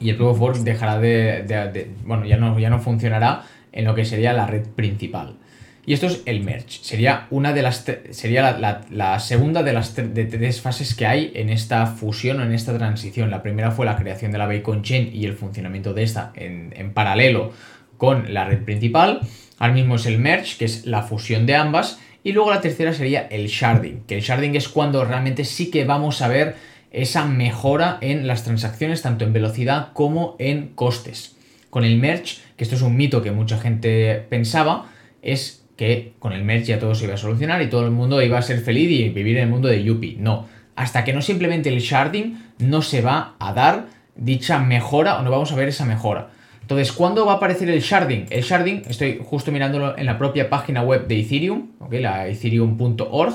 [0.00, 3.94] y el Proof of Work dejará de, bueno, ya no, ya no funcionará en lo
[3.94, 5.36] que sería la red principal.
[5.86, 6.78] Y esto es el merge.
[6.82, 8.58] Sería una de las sería
[8.90, 12.76] la, segunda de las de tres fases que hay en esta fusión o en esta
[12.76, 13.30] transición.
[13.30, 16.72] La primera fue la creación de la Bacon Chain y el funcionamiento de esta en,
[16.76, 17.52] en paralelo
[17.98, 19.20] con la red principal.
[19.58, 22.00] Ahora mismo es el merge, que es la fusión de ambas.
[22.22, 25.84] Y luego la tercera sería el sharding, que el sharding es cuando realmente sí que
[25.84, 26.56] vamos a ver
[26.90, 31.36] esa mejora en las transacciones, tanto en velocidad como en costes.
[31.68, 36.32] Con el merge, que esto es un mito que mucha gente pensaba, es que con
[36.32, 38.60] el merge ya todo se iba a solucionar y todo el mundo iba a ser
[38.60, 40.16] feliz y vivir en el mundo de Yuppie.
[40.18, 45.22] No, hasta que no simplemente el sharding no se va a dar dicha mejora o
[45.22, 46.30] no vamos a ver esa mejora.
[46.60, 48.26] Entonces, ¿cuándo va a aparecer el sharding?
[48.30, 53.34] El sharding, estoy justo mirándolo en la propia página web de Ethereum, la ethereum.org,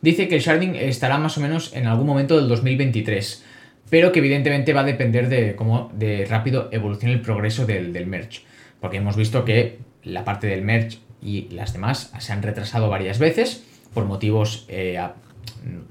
[0.00, 3.44] dice que el sharding estará más o menos en algún momento del 2023,
[3.90, 8.06] pero que evidentemente va a depender de cómo de rápido evolucione el progreso del, del
[8.06, 8.40] merge,
[8.80, 13.18] porque hemos visto que la parte del merge y las demás se han retrasado varias
[13.18, 14.98] veces por motivos eh,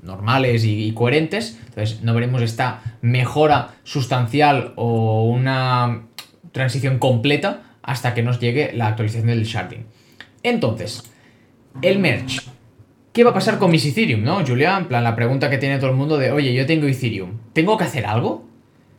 [0.03, 1.59] normales y, coherentes.
[1.67, 6.03] Entonces no veremos esta mejora sustancial o una
[6.51, 9.85] transición completa hasta que nos llegue la actualización del sharding.
[10.43, 11.03] Entonces,
[11.81, 12.39] el merge.
[13.13, 14.77] ¿Qué va a pasar con mis Ethereum, no, Julia?
[14.77, 17.77] En plan, la pregunta que tiene todo el mundo de, oye, yo tengo Ethereum, ¿tengo
[17.77, 18.47] que hacer algo?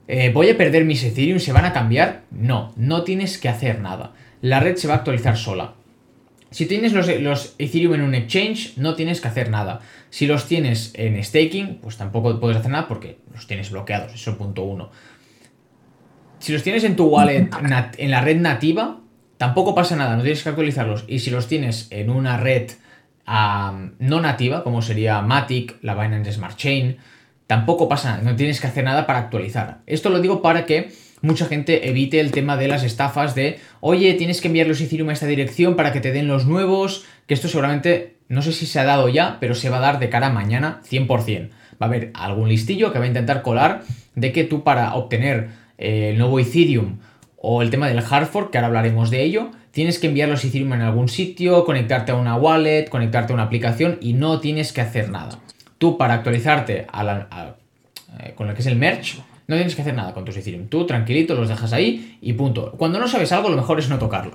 [0.08, 1.38] Eh, ¿Voy a perder mis Ethereum?
[1.38, 2.22] ¿Se van a cambiar?
[2.32, 4.12] No, no tienes que hacer nada.
[4.42, 5.74] La red se va a actualizar sola.
[6.50, 9.80] Si tienes los, Ethereum en un exchange, no tienes que hacer nada.
[10.10, 14.14] Si los tienes en staking, pues tampoco puedes hacer nada porque los tienes bloqueados.
[14.14, 14.90] Eso es punto uno.
[16.40, 17.48] Si los tienes en tu wallet,
[17.98, 19.00] en la red nativa,
[19.36, 21.04] tampoco pasa nada, no tienes que actualizarlos.
[21.06, 22.70] Y si los tienes en una red
[23.26, 26.98] no nativa, como sería Matic, la Binance Smart Chain,
[27.46, 29.82] tampoco pasa nada, no tienes que hacer nada para actualizar.
[29.86, 34.14] Esto lo digo para que mucha gente evite el tema de las estafas de, oye,
[34.14, 37.34] tienes que enviar los Ethereum a esta dirección para que te den los nuevos, que
[37.34, 40.08] esto seguramente, no sé si se ha dado ya, pero se va a dar de
[40.08, 41.50] cara a mañana 100%.
[41.50, 43.82] Va a haber algún listillo que va a intentar colar
[44.14, 46.98] de que tú para obtener eh, el nuevo Ethereum
[47.36, 50.44] o el tema del hard fork, que ahora hablaremos de ello, tienes que enviar los
[50.44, 54.72] Ethereum en algún sitio, conectarte a una wallet, conectarte a una aplicación y no tienes
[54.72, 55.38] que hacer nada.
[55.78, 59.18] Tú para actualizarte eh, con lo que es el merge,
[59.50, 60.68] no tienes que hacer nada con tus Ethereum.
[60.68, 62.70] Tú tranquilito los dejas ahí y punto.
[62.78, 64.32] Cuando no sabes algo, lo mejor es no tocarlo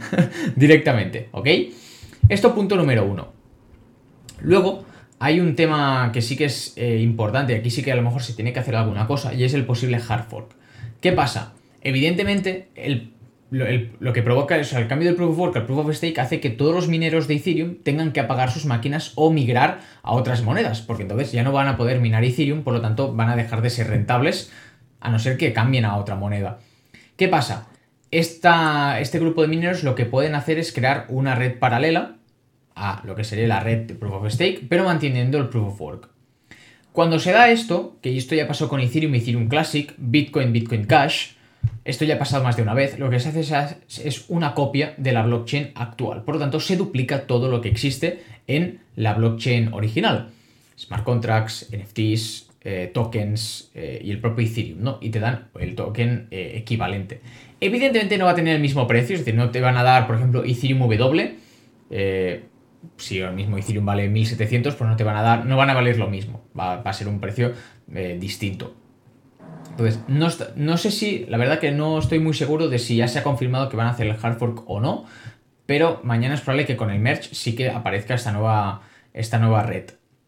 [0.54, 1.48] directamente, ¿ok?
[2.28, 3.32] Esto punto número uno.
[4.42, 4.84] Luego,
[5.18, 8.22] hay un tema que sí que es eh, importante, aquí sí que a lo mejor
[8.22, 10.50] se tiene que hacer alguna cosa, y es el posible hard fork.
[11.00, 11.54] ¿Qué pasa?
[11.80, 13.14] Evidentemente, el
[13.50, 16.50] lo, que provoca, el cambio del Proof of Work al Proof of Stake hace que
[16.50, 20.82] todos los mineros de Ethereum tengan que apagar sus máquinas o migrar a otras monedas,
[20.82, 23.60] porque entonces ya no van a poder minar Ethereum, por lo tanto van a dejar
[23.62, 24.52] de ser rentables,
[25.00, 26.60] a no ser que cambien a otra moneda.
[27.16, 27.66] ¿Qué pasa?
[28.10, 32.16] este grupo de mineros lo que pueden hacer es crear una red paralela
[32.74, 35.80] a lo que sería la red de Proof of Stake, pero manteniendo el Proof of
[35.80, 36.08] Work.
[36.92, 41.34] Cuando se da esto, que esto ya pasó con Ethereum, Ethereum Classic, Bitcoin, Bitcoin Cash,
[41.90, 44.94] esto ya ha pasado más de una vez, lo que se hace es una copia
[44.96, 46.22] de la blockchain actual.
[46.22, 50.30] Por lo tanto, se duplica todo lo que existe en la blockchain original.
[50.76, 54.98] Smart contracts, NFTs, eh, tokens eh, y el propio Ethereum, ¿no?
[55.00, 57.22] Y te dan el token eh, equivalente.
[57.58, 60.06] Evidentemente no va a tener el mismo precio, es decir, no te van a dar,
[60.06, 61.36] por ejemplo, Ethereum W.
[62.98, 65.74] si ahora mismo Ethereum vale 1700, pues no te van a dar, no van a
[65.74, 66.44] valer lo mismo.
[66.58, 67.52] Va, a ser un precio
[68.18, 68.79] distinto.
[69.80, 73.08] Entonces, no, no, sé si, la verdad que no estoy muy seguro de si ya
[73.08, 75.06] se ha confirmado que van a hacer el hard fork o no,
[75.64, 78.82] pero mañana es probable que con el merge sí que aparezca esta nueva,
[79.14, 79.84] esta nueva red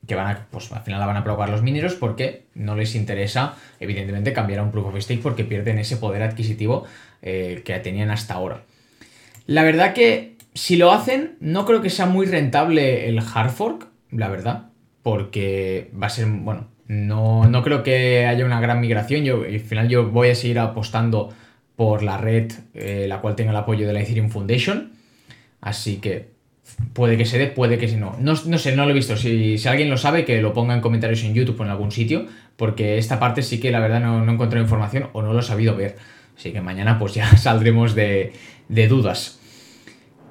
[0.06, 2.94] que van a, pues al final la van a probar los mineros porque no les
[2.94, 6.84] interesa, evidentemente, cambiar a un proof of stake porque pierden ese poder adquisitivo
[7.20, 8.62] eh, que tenían hasta ahora.
[9.46, 13.88] La verdad que si lo hacen, no creo que sea muy rentable el hard fork,
[14.10, 14.70] la verdad,
[15.02, 19.24] porque va a ser, bueno, no, no creo que haya una gran migración.
[19.24, 21.32] Yo, al final yo voy a seguir apostando
[21.76, 24.92] por la red, eh, la cual tenga el apoyo de la Ethereum Foundation.
[25.60, 26.32] Así que
[26.92, 28.16] Puede que se dé, puede que si no.
[28.20, 28.36] no.
[28.36, 29.16] sé, no lo he visto.
[29.16, 32.26] Si, alguien lo sabe, que lo ponga en comentarios en YouTube o en algún sitio,
[32.56, 35.40] porque esta parte sí que la verdad no, no he encontrado información o no lo
[35.40, 35.96] he sabido ver.
[36.36, 38.32] Así que mañana pues ya saldremos de,
[38.88, 39.38] dudas.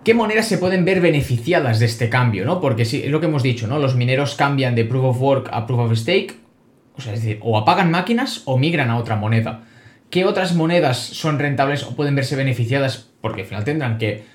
[0.04, 2.44] ¿Qué monedas se pueden ver beneficiadas de este cambio?
[2.44, 2.60] ¿no?
[2.60, 3.78] Porque sí, es lo que hemos dicho, ¿no?
[3.78, 6.36] Los mineros cambian de Proof of Work a Proof of Stake.
[6.96, 9.64] O sea, es decir, o apagan máquinas o migran a otra moneda.
[10.10, 13.08] ¿Qué otras monedas son rentables o pueden verse beneficiadas?
[13.22, 14.26] Porque al final tendrán que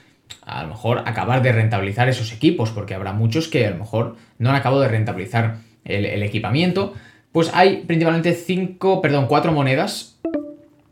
[0.42, 4.16] a lo mejor acabar de rentabilizar esos equipos, porque habrá muchos que a lo mejor
[4.38, 6.94] no han acabado de rentabilizar el, equipamiento.
[7.32, 10.18] Pues hay principalmente cinco, perdón, cuatro monedas,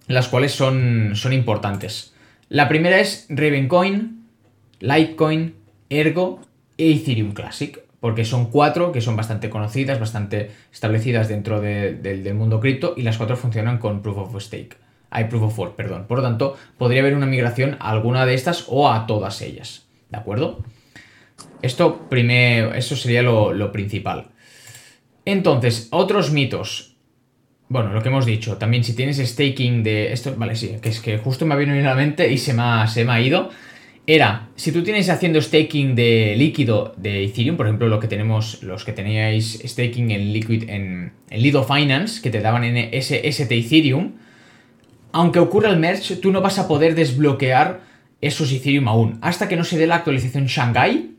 [0.07, 2.15] las cuales son, son importantes.
[2.49, 4.27] La primera es Ravencoin,
[4.81, 5.55] Litecoin,
[5.89, 6.41] Ergo
[6.77, 12.61] e Ethereum Classic, porque son cuatro que son bastante conocidas, bastante establecidas dentro del mundo
[12.61, 14.77] cripto y las cuatro funcionan con Proof of Stake
[15.09, 16.05] hay proof of work, perdón.
[16.07, 19.87] Por lo tanto, podría haber una migración a alguna de estas o a todas ellas.
[20.11, 20.63] ¿De acuerdo?
[21.63, 24.27] Esto primero, eso sería lo, principal.
[25.25, 26.97] Entonces, otros mitos.
[27.71, 31.01] Bueno, lo que hemos dicho, también si tienes staking de esto, vale, sí, que es
[31.01, 33.49] que justo me ha venido a la mente y se me, se me ha ido.
[34.07, 38.63] Era, si tú tienes haciendo staking de líquido de Ethereum, por ejemplo, lo que tenemos,
[38.63, 43.51] los que teníais staking en Liquid, en, en Lido Finance, que te daban en ST
[43.51, 44.13] Ethereum,
[45.13, 47.81] aunque ocurra el merge, tú no vas a poder desbloquear
[48.21, 51.13] esos Ethereum aún, hasta que no se dé la actualización Shanghai,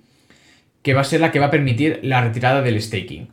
[0.83, 3.29] que va a ser la que va a permitir la retirada del staking.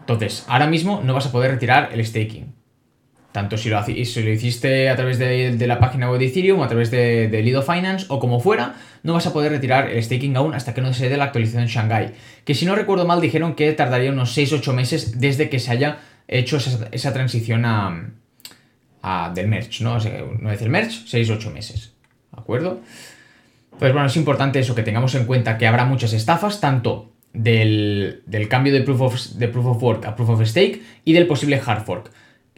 [0.00, 2.63] Entonces, ahora mismo no vas a poder retirar el staking.
[3.34, 7.42] Tanto si lo, hiciste a través de, la página web de Ethereum a través de,
[7.42, 10.80] Lido Finance o como fuera, no vas a poder retirar el staking aún hasta que
[10.80, 12.12] no se dé la actualización Shanghai.
[12.44, 15.98] Que si no recuerdo mal, dijeron que tardaría unos 6-8 meses desde que se haya
[16.28, 16.58] hecho
[16.92, 19.94] esa transición a, del merge, ¿no?
[19.94, 21.92] O sea, una vez el merge, 6-8 meses.
[22.30, 22.82] ¿De acuerdo?
[23.80, 28.22] Pues bueno, es importante eso, que tengamos en cuenta que habrá muchas estafas, tanto del,
[28.48, 29.00] cambio de proof
[29.66, 32.12] of Work a Proof of Stake y del posible hard fork.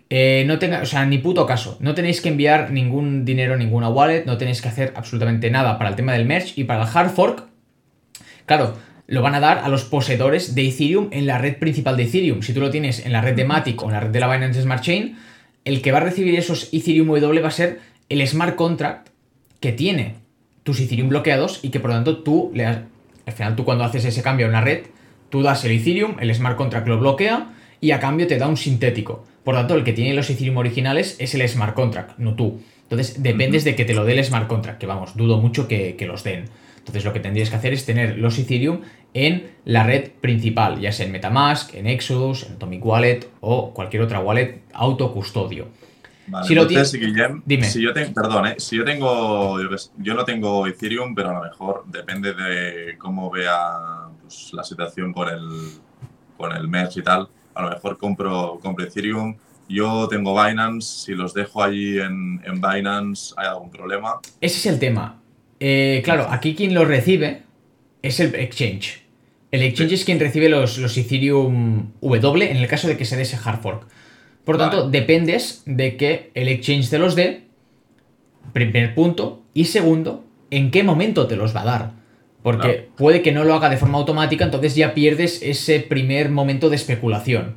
[0.09, 1.77] Eh, no tenga, o sea, ni puto caso.
[1.81, 5.91] No tenéis que enviar ningún dinero ninguna wallet, no tenéis que hacer absolutamente nada para
[5.91, 7.45] el tema del merge y para el hard fork.
[8.47, 8.77] Claro,
[9.09, 12.43] lo van a dar a los poseedores de Ethereum en la red principal de Ethereum.
[12.43, 14.33] Si tú lo tienes en la red de Matic o en la red de la
[14.33, 15.17] Binance Smart Chain,
[15.65, 19.09] el que va a recibir esos Ethereum W va a ser el smart contract
[19.61, 20.15] que tiene
[20.63, 24.05] tus Ethereum bloqueados y que por lo tanto tú le al final tú cuando haces
[24.05, 24.87] ese cambio a una red,
[25.31, 27.49] tú das el Ethereum, el smart contract lo bloquea
[27.81, 29.25] y a cambio te da un sintético.
[29.47, 32.61] Por lo tanto, el que tiene los Ethereum originales es el smart contract, no tú.
[32.83, 35.95] Entonces, dependes de que te lo dé el smart contract, que vamos, dudo mucho que,
[35.95, 36.47] que los den.
[36.79, 38.81] Entonces, lo que tendrías que hacer es tener los Ethereum
[39.15, 44.03] en la red principal, ya sea en Metamask, en Exodus, en Atomic Wallet o cualquier
[44.03, 45.69] otra wallet autocustodio.
[46.27, 47.67] Vale, si entonces, Guillem, dime.
[47.67, 48.55] Si yo tengo, perdón, ¿eh?
[48.59, 49.61] si yo tengo,
[49.99, 55.13] yo, no tengo Ethereum, pero a lo mejor depende de cómo vea pues, la situación
[55.13, 55.71] con el,
[56.37, 59.35] con el merge y tal, a lo mejor compro, compro Ethereum.
[59.69, 64.21] Yo tengo Binance, si los dejo allí en, en Binance, ¿hay algún problema?
[64.41, 65.21] Ese es el tema.
[65.59, 67.43] Eh, claro, aquí quien lo recibe
[68.03, 69.03] es el exchange.
[69.51, 73.17] El exchange es quien recibe los, los, Ethereum W en el caso de que se
[73.17, 73.87] dé ese hard fork.
[74.45, 77.47] Por lo tanto, dependes de que el exchange te los dé,
[78.53, 81.93] primer punto, y segundo, en qué momento te los va a dar.
[82.47, 86.71] Porque puede que no lo haga de forma automática, entonces ya pierdes ese primer momento
[86.71, 87.57] de especulación.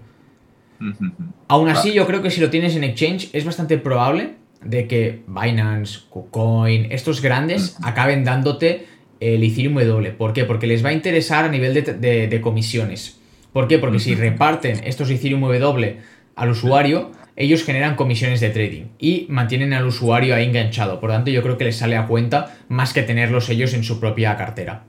[1.48, 4.32] Aún así, yo creo que si lo tienes en exchange, es bastante probable
[4.64, 8.88] de que Binance, KuCoin, estos grandes, acaben dándote
[9.20, 10.10] el Ethereum W.
[10.14, 10.46] ¿Por qué?
[10.46, 13.20] Porque les va a interesar a nivel de, comisiones.
[13.54, 13.78] ¿Por qué?
[13.78, 15.98] Porque si reparten estos Ethereum W
[16.36, 21.00] al usuario, ellos generan comisiones de trading y mantienen al usuario ahí enganchado.
[21.00, 23.86] Por lo tanto, yo creo que les sale a cuenta más que tenerlos ellos en
[23.86, 24.84] su propia cartera.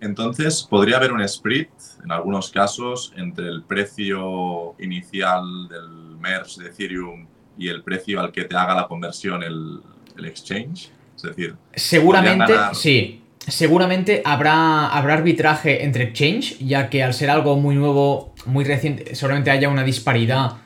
[0.00, 1.70] Entonces, podría haber un split,
[2.04, 8.32] en algunos casos, entre el precio inicial del MERS de Ethereum y el precio al
[8.32, 9.80] que te haga la conversión el,
[10.24, 10.90] exchange.
[11.14, 13.22] Es decir, seguramente, sí.
[13.38, 19.14] Seguramente habrá, habrá arbitraje entre exchange, ya que al ser algo muy nuevo, muy reciente,
[19.14, 20.65] seguramente haya una disparidad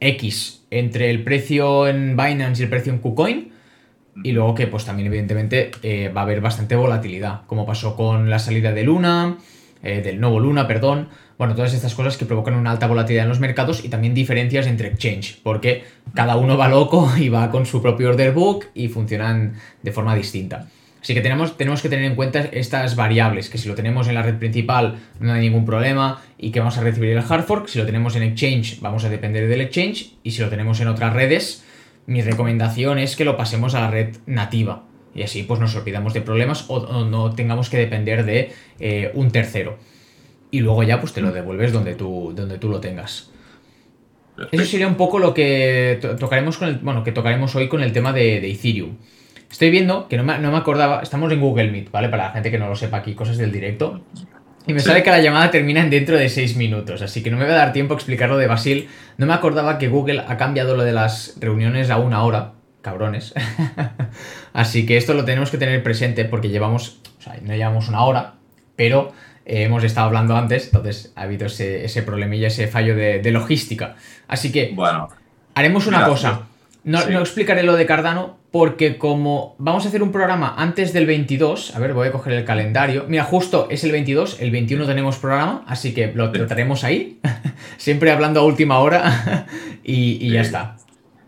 [0.00, 3.52] X entre el precio en Binance y el precio en KuCoin.
[4.24, 8.28] Y luego que pues también evidentemente eh, va a haber bastante volatilidad, como pasó con
[8.28, 9.38] la salida de Luna,
[9.82, 11.08] eh, del nuevo Luna, perdón.
[11.38, 14.66] Bueno, todas estas cosas que provocan una alta volatilidad en los mercados y también diferencias
[14.66, 18.88] entre exchange, porque cada uno va loco y va con su propio order book y
[18.88, 20.68] funcionan de forma distinta.
[21.02, 24.14] Así que tenemos, tenemos que tener en cuenta estas variables, que si lo tenemos en
[24.14, 27.66] la red principal no hay ningún problema y que vamos a recibir el hard fork,
[27.66, 30.86] si lo tenemos en exchange vamos a depender del exchange y si lo tenemos en
[30.86, 31.64] otras redes,
[32.06, 36.14] mi recomendación es que lo pasemos a la red nativa y así pues nos olvidamos
[36.14, 39.78] de problemas o, no tengamos que depender de eh, un tercero.
[40.52, 43.30] Y luego ya pues te lo devuelves donde tú, donde tú lo tengas.
[44.50, 48.50] Eso sería un poco lo que tocaremos bueno, que tocaremos hoy con el tema de
[48.50, 48.96] Ethereum.
[49.52, 52.08] Estoy viendo que no me, acordaba, estamos en Google Meet, ¿vale?
[52.08, 54.02] Para la gente que no lo sepa aquí, cosas del directo.
[54.66, 57.44] Y me sale que la llamada termina dentro de 6 minutos, así que no me
[57.44, 58.88] va a dar tiempo a explicarlo de Basil.
[59.18, 63.34] No me acordaba que Google ha cambiado lo de las reuniones a una hora, cabrones.
[64.54, 68.04] así que esto lo tenemos que tener presente porque llevamos, o sea, no llevamos una
[68.04, 68.34] hora,
[68.74, 69.12] pero
[69.44, 73.96] eh, hemos estado hablando antes, entonces ha habido ese, ese problemilla, ese fallo de, logística.
[74.28, 75.10] Así que, bueno,
[75.54, 76.46] haremos una cosa.
[76.84, 81.06] No, no, explicaré lo de Cardano porque como vamos a hacer un programa antes del
[81.06, 83.04] 22, a ver, voy a coger el calendario.
[83.08, 87.20] Mira, justo es el 22, el 21 tenemos programa, así que lo trataremos ahí,
[87.78, 89.46] siempre hablando a última hora
[89.84, 90.76] y, ya está.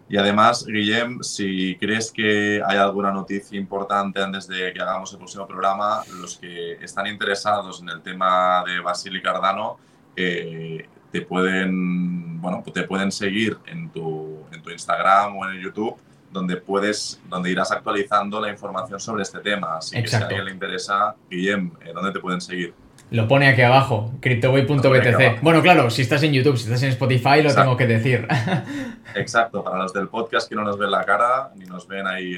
[0.09, 5.19] Y además, Guillem, si crees que hay alguna noticia importante antes de que hagamos el
[5.19, 9.79] próximo programa, los que están interesados en el tema de Basili Cardano,
[10.17, 15.63] eh, te pueden, bueno, te pueden seguir en tu, en tu Instagram o en el
[15.63, 15.95] YouTube,
[16.33, 19.77] donde puedes, donde irás actualizando la información sobre este tema.
[19.77, 22.75] Así que si a alguien le interesa, Guillem, eh, ¿dónde te pueden seguir?
[23.13, 25.41] Lo pone aquí abajo, cryptoway.btc.
[25.41, 28.27] Bueno, claro, si estás en YouTube, si estás en Spotify, lo tengo que decir.
[29.15, 32.35] Exacto, para los del podcast que no nos ven la cara, ni nos ven ahí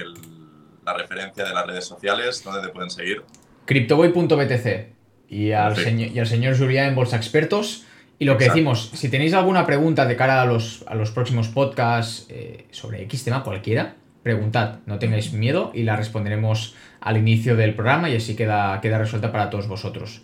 [0.84, 3.22] la referencia de las redes sociales, ¿dónde te pueden seguir?
[3.64, 4.92] cryptoway.btc
[5.30, 7.86] y al, y al señor Julián en Bolsa Expertos
[8.18, 11.48] y lo que decimos, si tenéis alguna pregunta de cara a los, a los próximos
[11.48, 17.56] podcasts eh, sobre X tema cualquiera, preguntad, no tengáis miedo y la responderemos al inicio
[17.56, 20.22] del programa y así queda, queda resuelta para todos vosotros.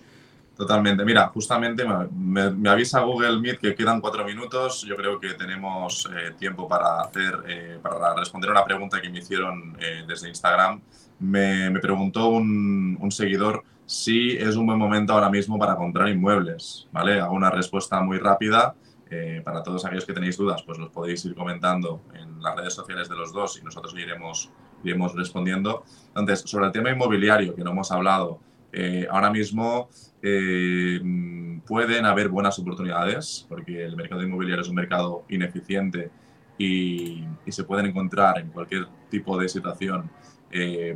[0.56, 1.04] Totalmente.
[1.04, 1.84] Mira, justamente
[2.14, 4.82] me, avisa Google Meet que quedan cuatro minutos.
[4.88, 9.10] Yo creo que tenemos eh, tiempo para hacer, eh, para responder a una pregunta que
[9.10, 9.76] me hicieron
[10.06, 10.80] desde Instagram.
[11.20, 16.88] Me, preguntó un, un seguidor sí es un buen momento ahora mismo para comprar inmuebles,
[16.92, 17.20] ¿vale?
[17.20, 18.74] Hago una respuesta muy rápida.
[19.14, 22.72] Eh, para todos aquellos que tenéis dudas, pues los podéis ir comentando en las redes
[22.72, 24.50] sociales de los dos y nosotros iremos,
[24.82, 25.84] iremos respondiendo.
[26.08, 28.40] Entonces, sobre el tema inmobiliario que no hemos hablado,
[28.72, 29.90] eh, ahora mismo
[30.22, 30.98] eh,
[31.66, 36.10] pueden haber buenas oportunidades porque el mercado inmobiliario es un mercado ineficiente
[36.56, 40.10] y, y se pueden encontrar en cualquier tipo de situación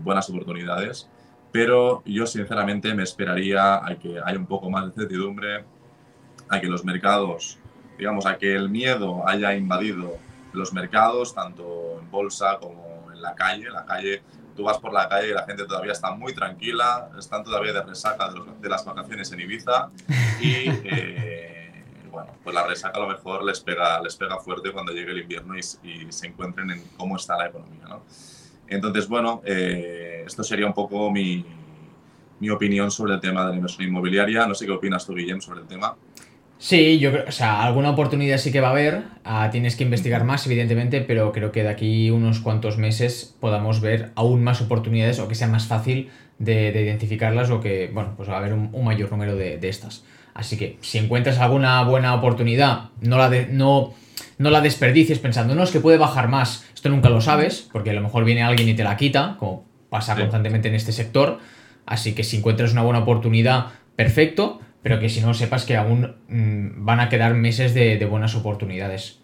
[0.03, 1.09] buenas oportunidades
[1.57, 5.65] pero yo sinceramente me esperaría a que haya un poco más de certidumbre,
[6.51, 7.59] a que los mercados,
[7.97, 10.19] digamos, a que el miedo haya invadido
[10.53, 13.69] los mercados, tanto en bolsa como en la calle.
[13.69, 14.23] En la calle,
[14.55, 17.85] tú vas por la calle y la gente todavía está muy tranquila, están todavía de
[17.85, 18.31] resaca
[18.61, 19.89] de, las vacaciones en Ibiza
[20.43, 24.93] y, eh, bueno, pues la resaca a lo mejor les pega, les pega fuerte cuando
[24.93, 28.03] llegue el invierno y, y se encuentren en cómo está la economía, ¿no?
[28.69, 31.45] Entonces, bueno, eh, esto sería un poco mi,
[32.41, 34.47] mi, opinión sobre el tema de la inversión inmobiliaria.
[34.47, 35.97] No sé qué opinas tú, Guillem, sobre el tema.
[36.59, 39.05] Sí, yo creo, o sea, alguna oportunidad sí que va a haber.
[39.25, 43.81] Ah, tienes que investigar más, evidentemente, pero creo que de aquí unos cuantos meses podamos
[43.81, 46.09] ver aún más oportunidades o que sea más fácil
[46.39, 50.05] de, identificarlas o que, bueno, pues va a haber un, mayor número de, de, estas.
[50.33, 53.95] Así que si encuentras alguna buena oportunidad, no la, de, no,
[54.39, 57.95] no la desperdicies pensando, no, es que puede bajar más nunca lo sabes, porque a
[57.95, 61.39] lo mejor viene alguien y te la quita, como pasa constantemente en este sector.
[61.85, 66.17] Así que si encuentras una buena oportunidad, perfecto, pero que si no sepas que aún
[66.29, 69.21] mm, van a quedar meses de, buenas oportunidades.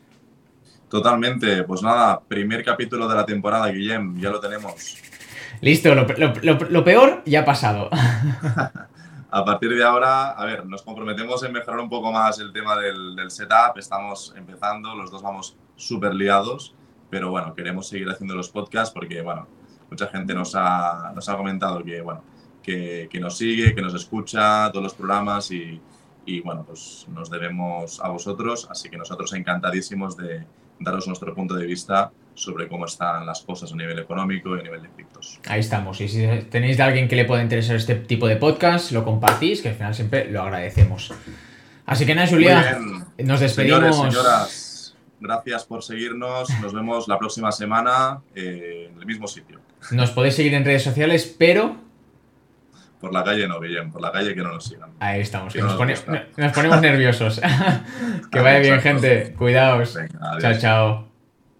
[0.88, 4.98] Totalmente, pues nada, primer capítulo de la temporada, Guillem, ya lo tenemos.
[5.60, 7.88] Listo, lo, peor ya ha pasado.
[9.34, 12.76] a partir de ahora, a ver, nos comprometemos en mejorar un poco más el tema
[12.76, 13.78] del, setup.
[13.78, 16.74] Estamos empezando, los dos vamos súper liados,
[17.08, 19.48] pero bueno, queremos seguir haciendo los podcasts porque, bueno,
[19.88, 22.22] mucha gente nos ha, nos ha comentado que, bueno,
[22.62, 25.80] que, nos sigue, que nos escucha todos los programas y,
[26.26, 30.44] y, bueno, pues nos debemos a vosotros, así que nosotros encantadísimos de
[30.78, 34.62] daros nuestro punto de vista sobre cómo están las cosas a nivel económico y a
[34.62, 35.38] nivel de criptos.
[35.46, 36.00] Ahí estamos.
[36.00, 39.62] Y si tenéis de alguien que le pueda interesar este tipo de podcast, lo compartís,
[39.62, 41.12] que al final siempre lo agradecemos.
[41.86, 42.78] Así que nada, Julia,
[43.18, 43.96] nos despedimos.
[43.96, 46.48] Señores, señoras, gracias por seguirnos.
[46.60, 49.60] Nos vemos la próxima semana en el mismo sitio.
[49.90, 51.76] Nos podéis seguir en redes sociales, pero
[53.02, 54.90] por la calle no, Guillem, por la calle que no nos sigan.
[55.00, 57.40] Ahí estamos, que nos, ponemos nerviosos.
[58.30, 59.34] que vaya bien, gente.
[59.36, 59.98] Cuidaos.
[60.40, 61.11] chao, chao.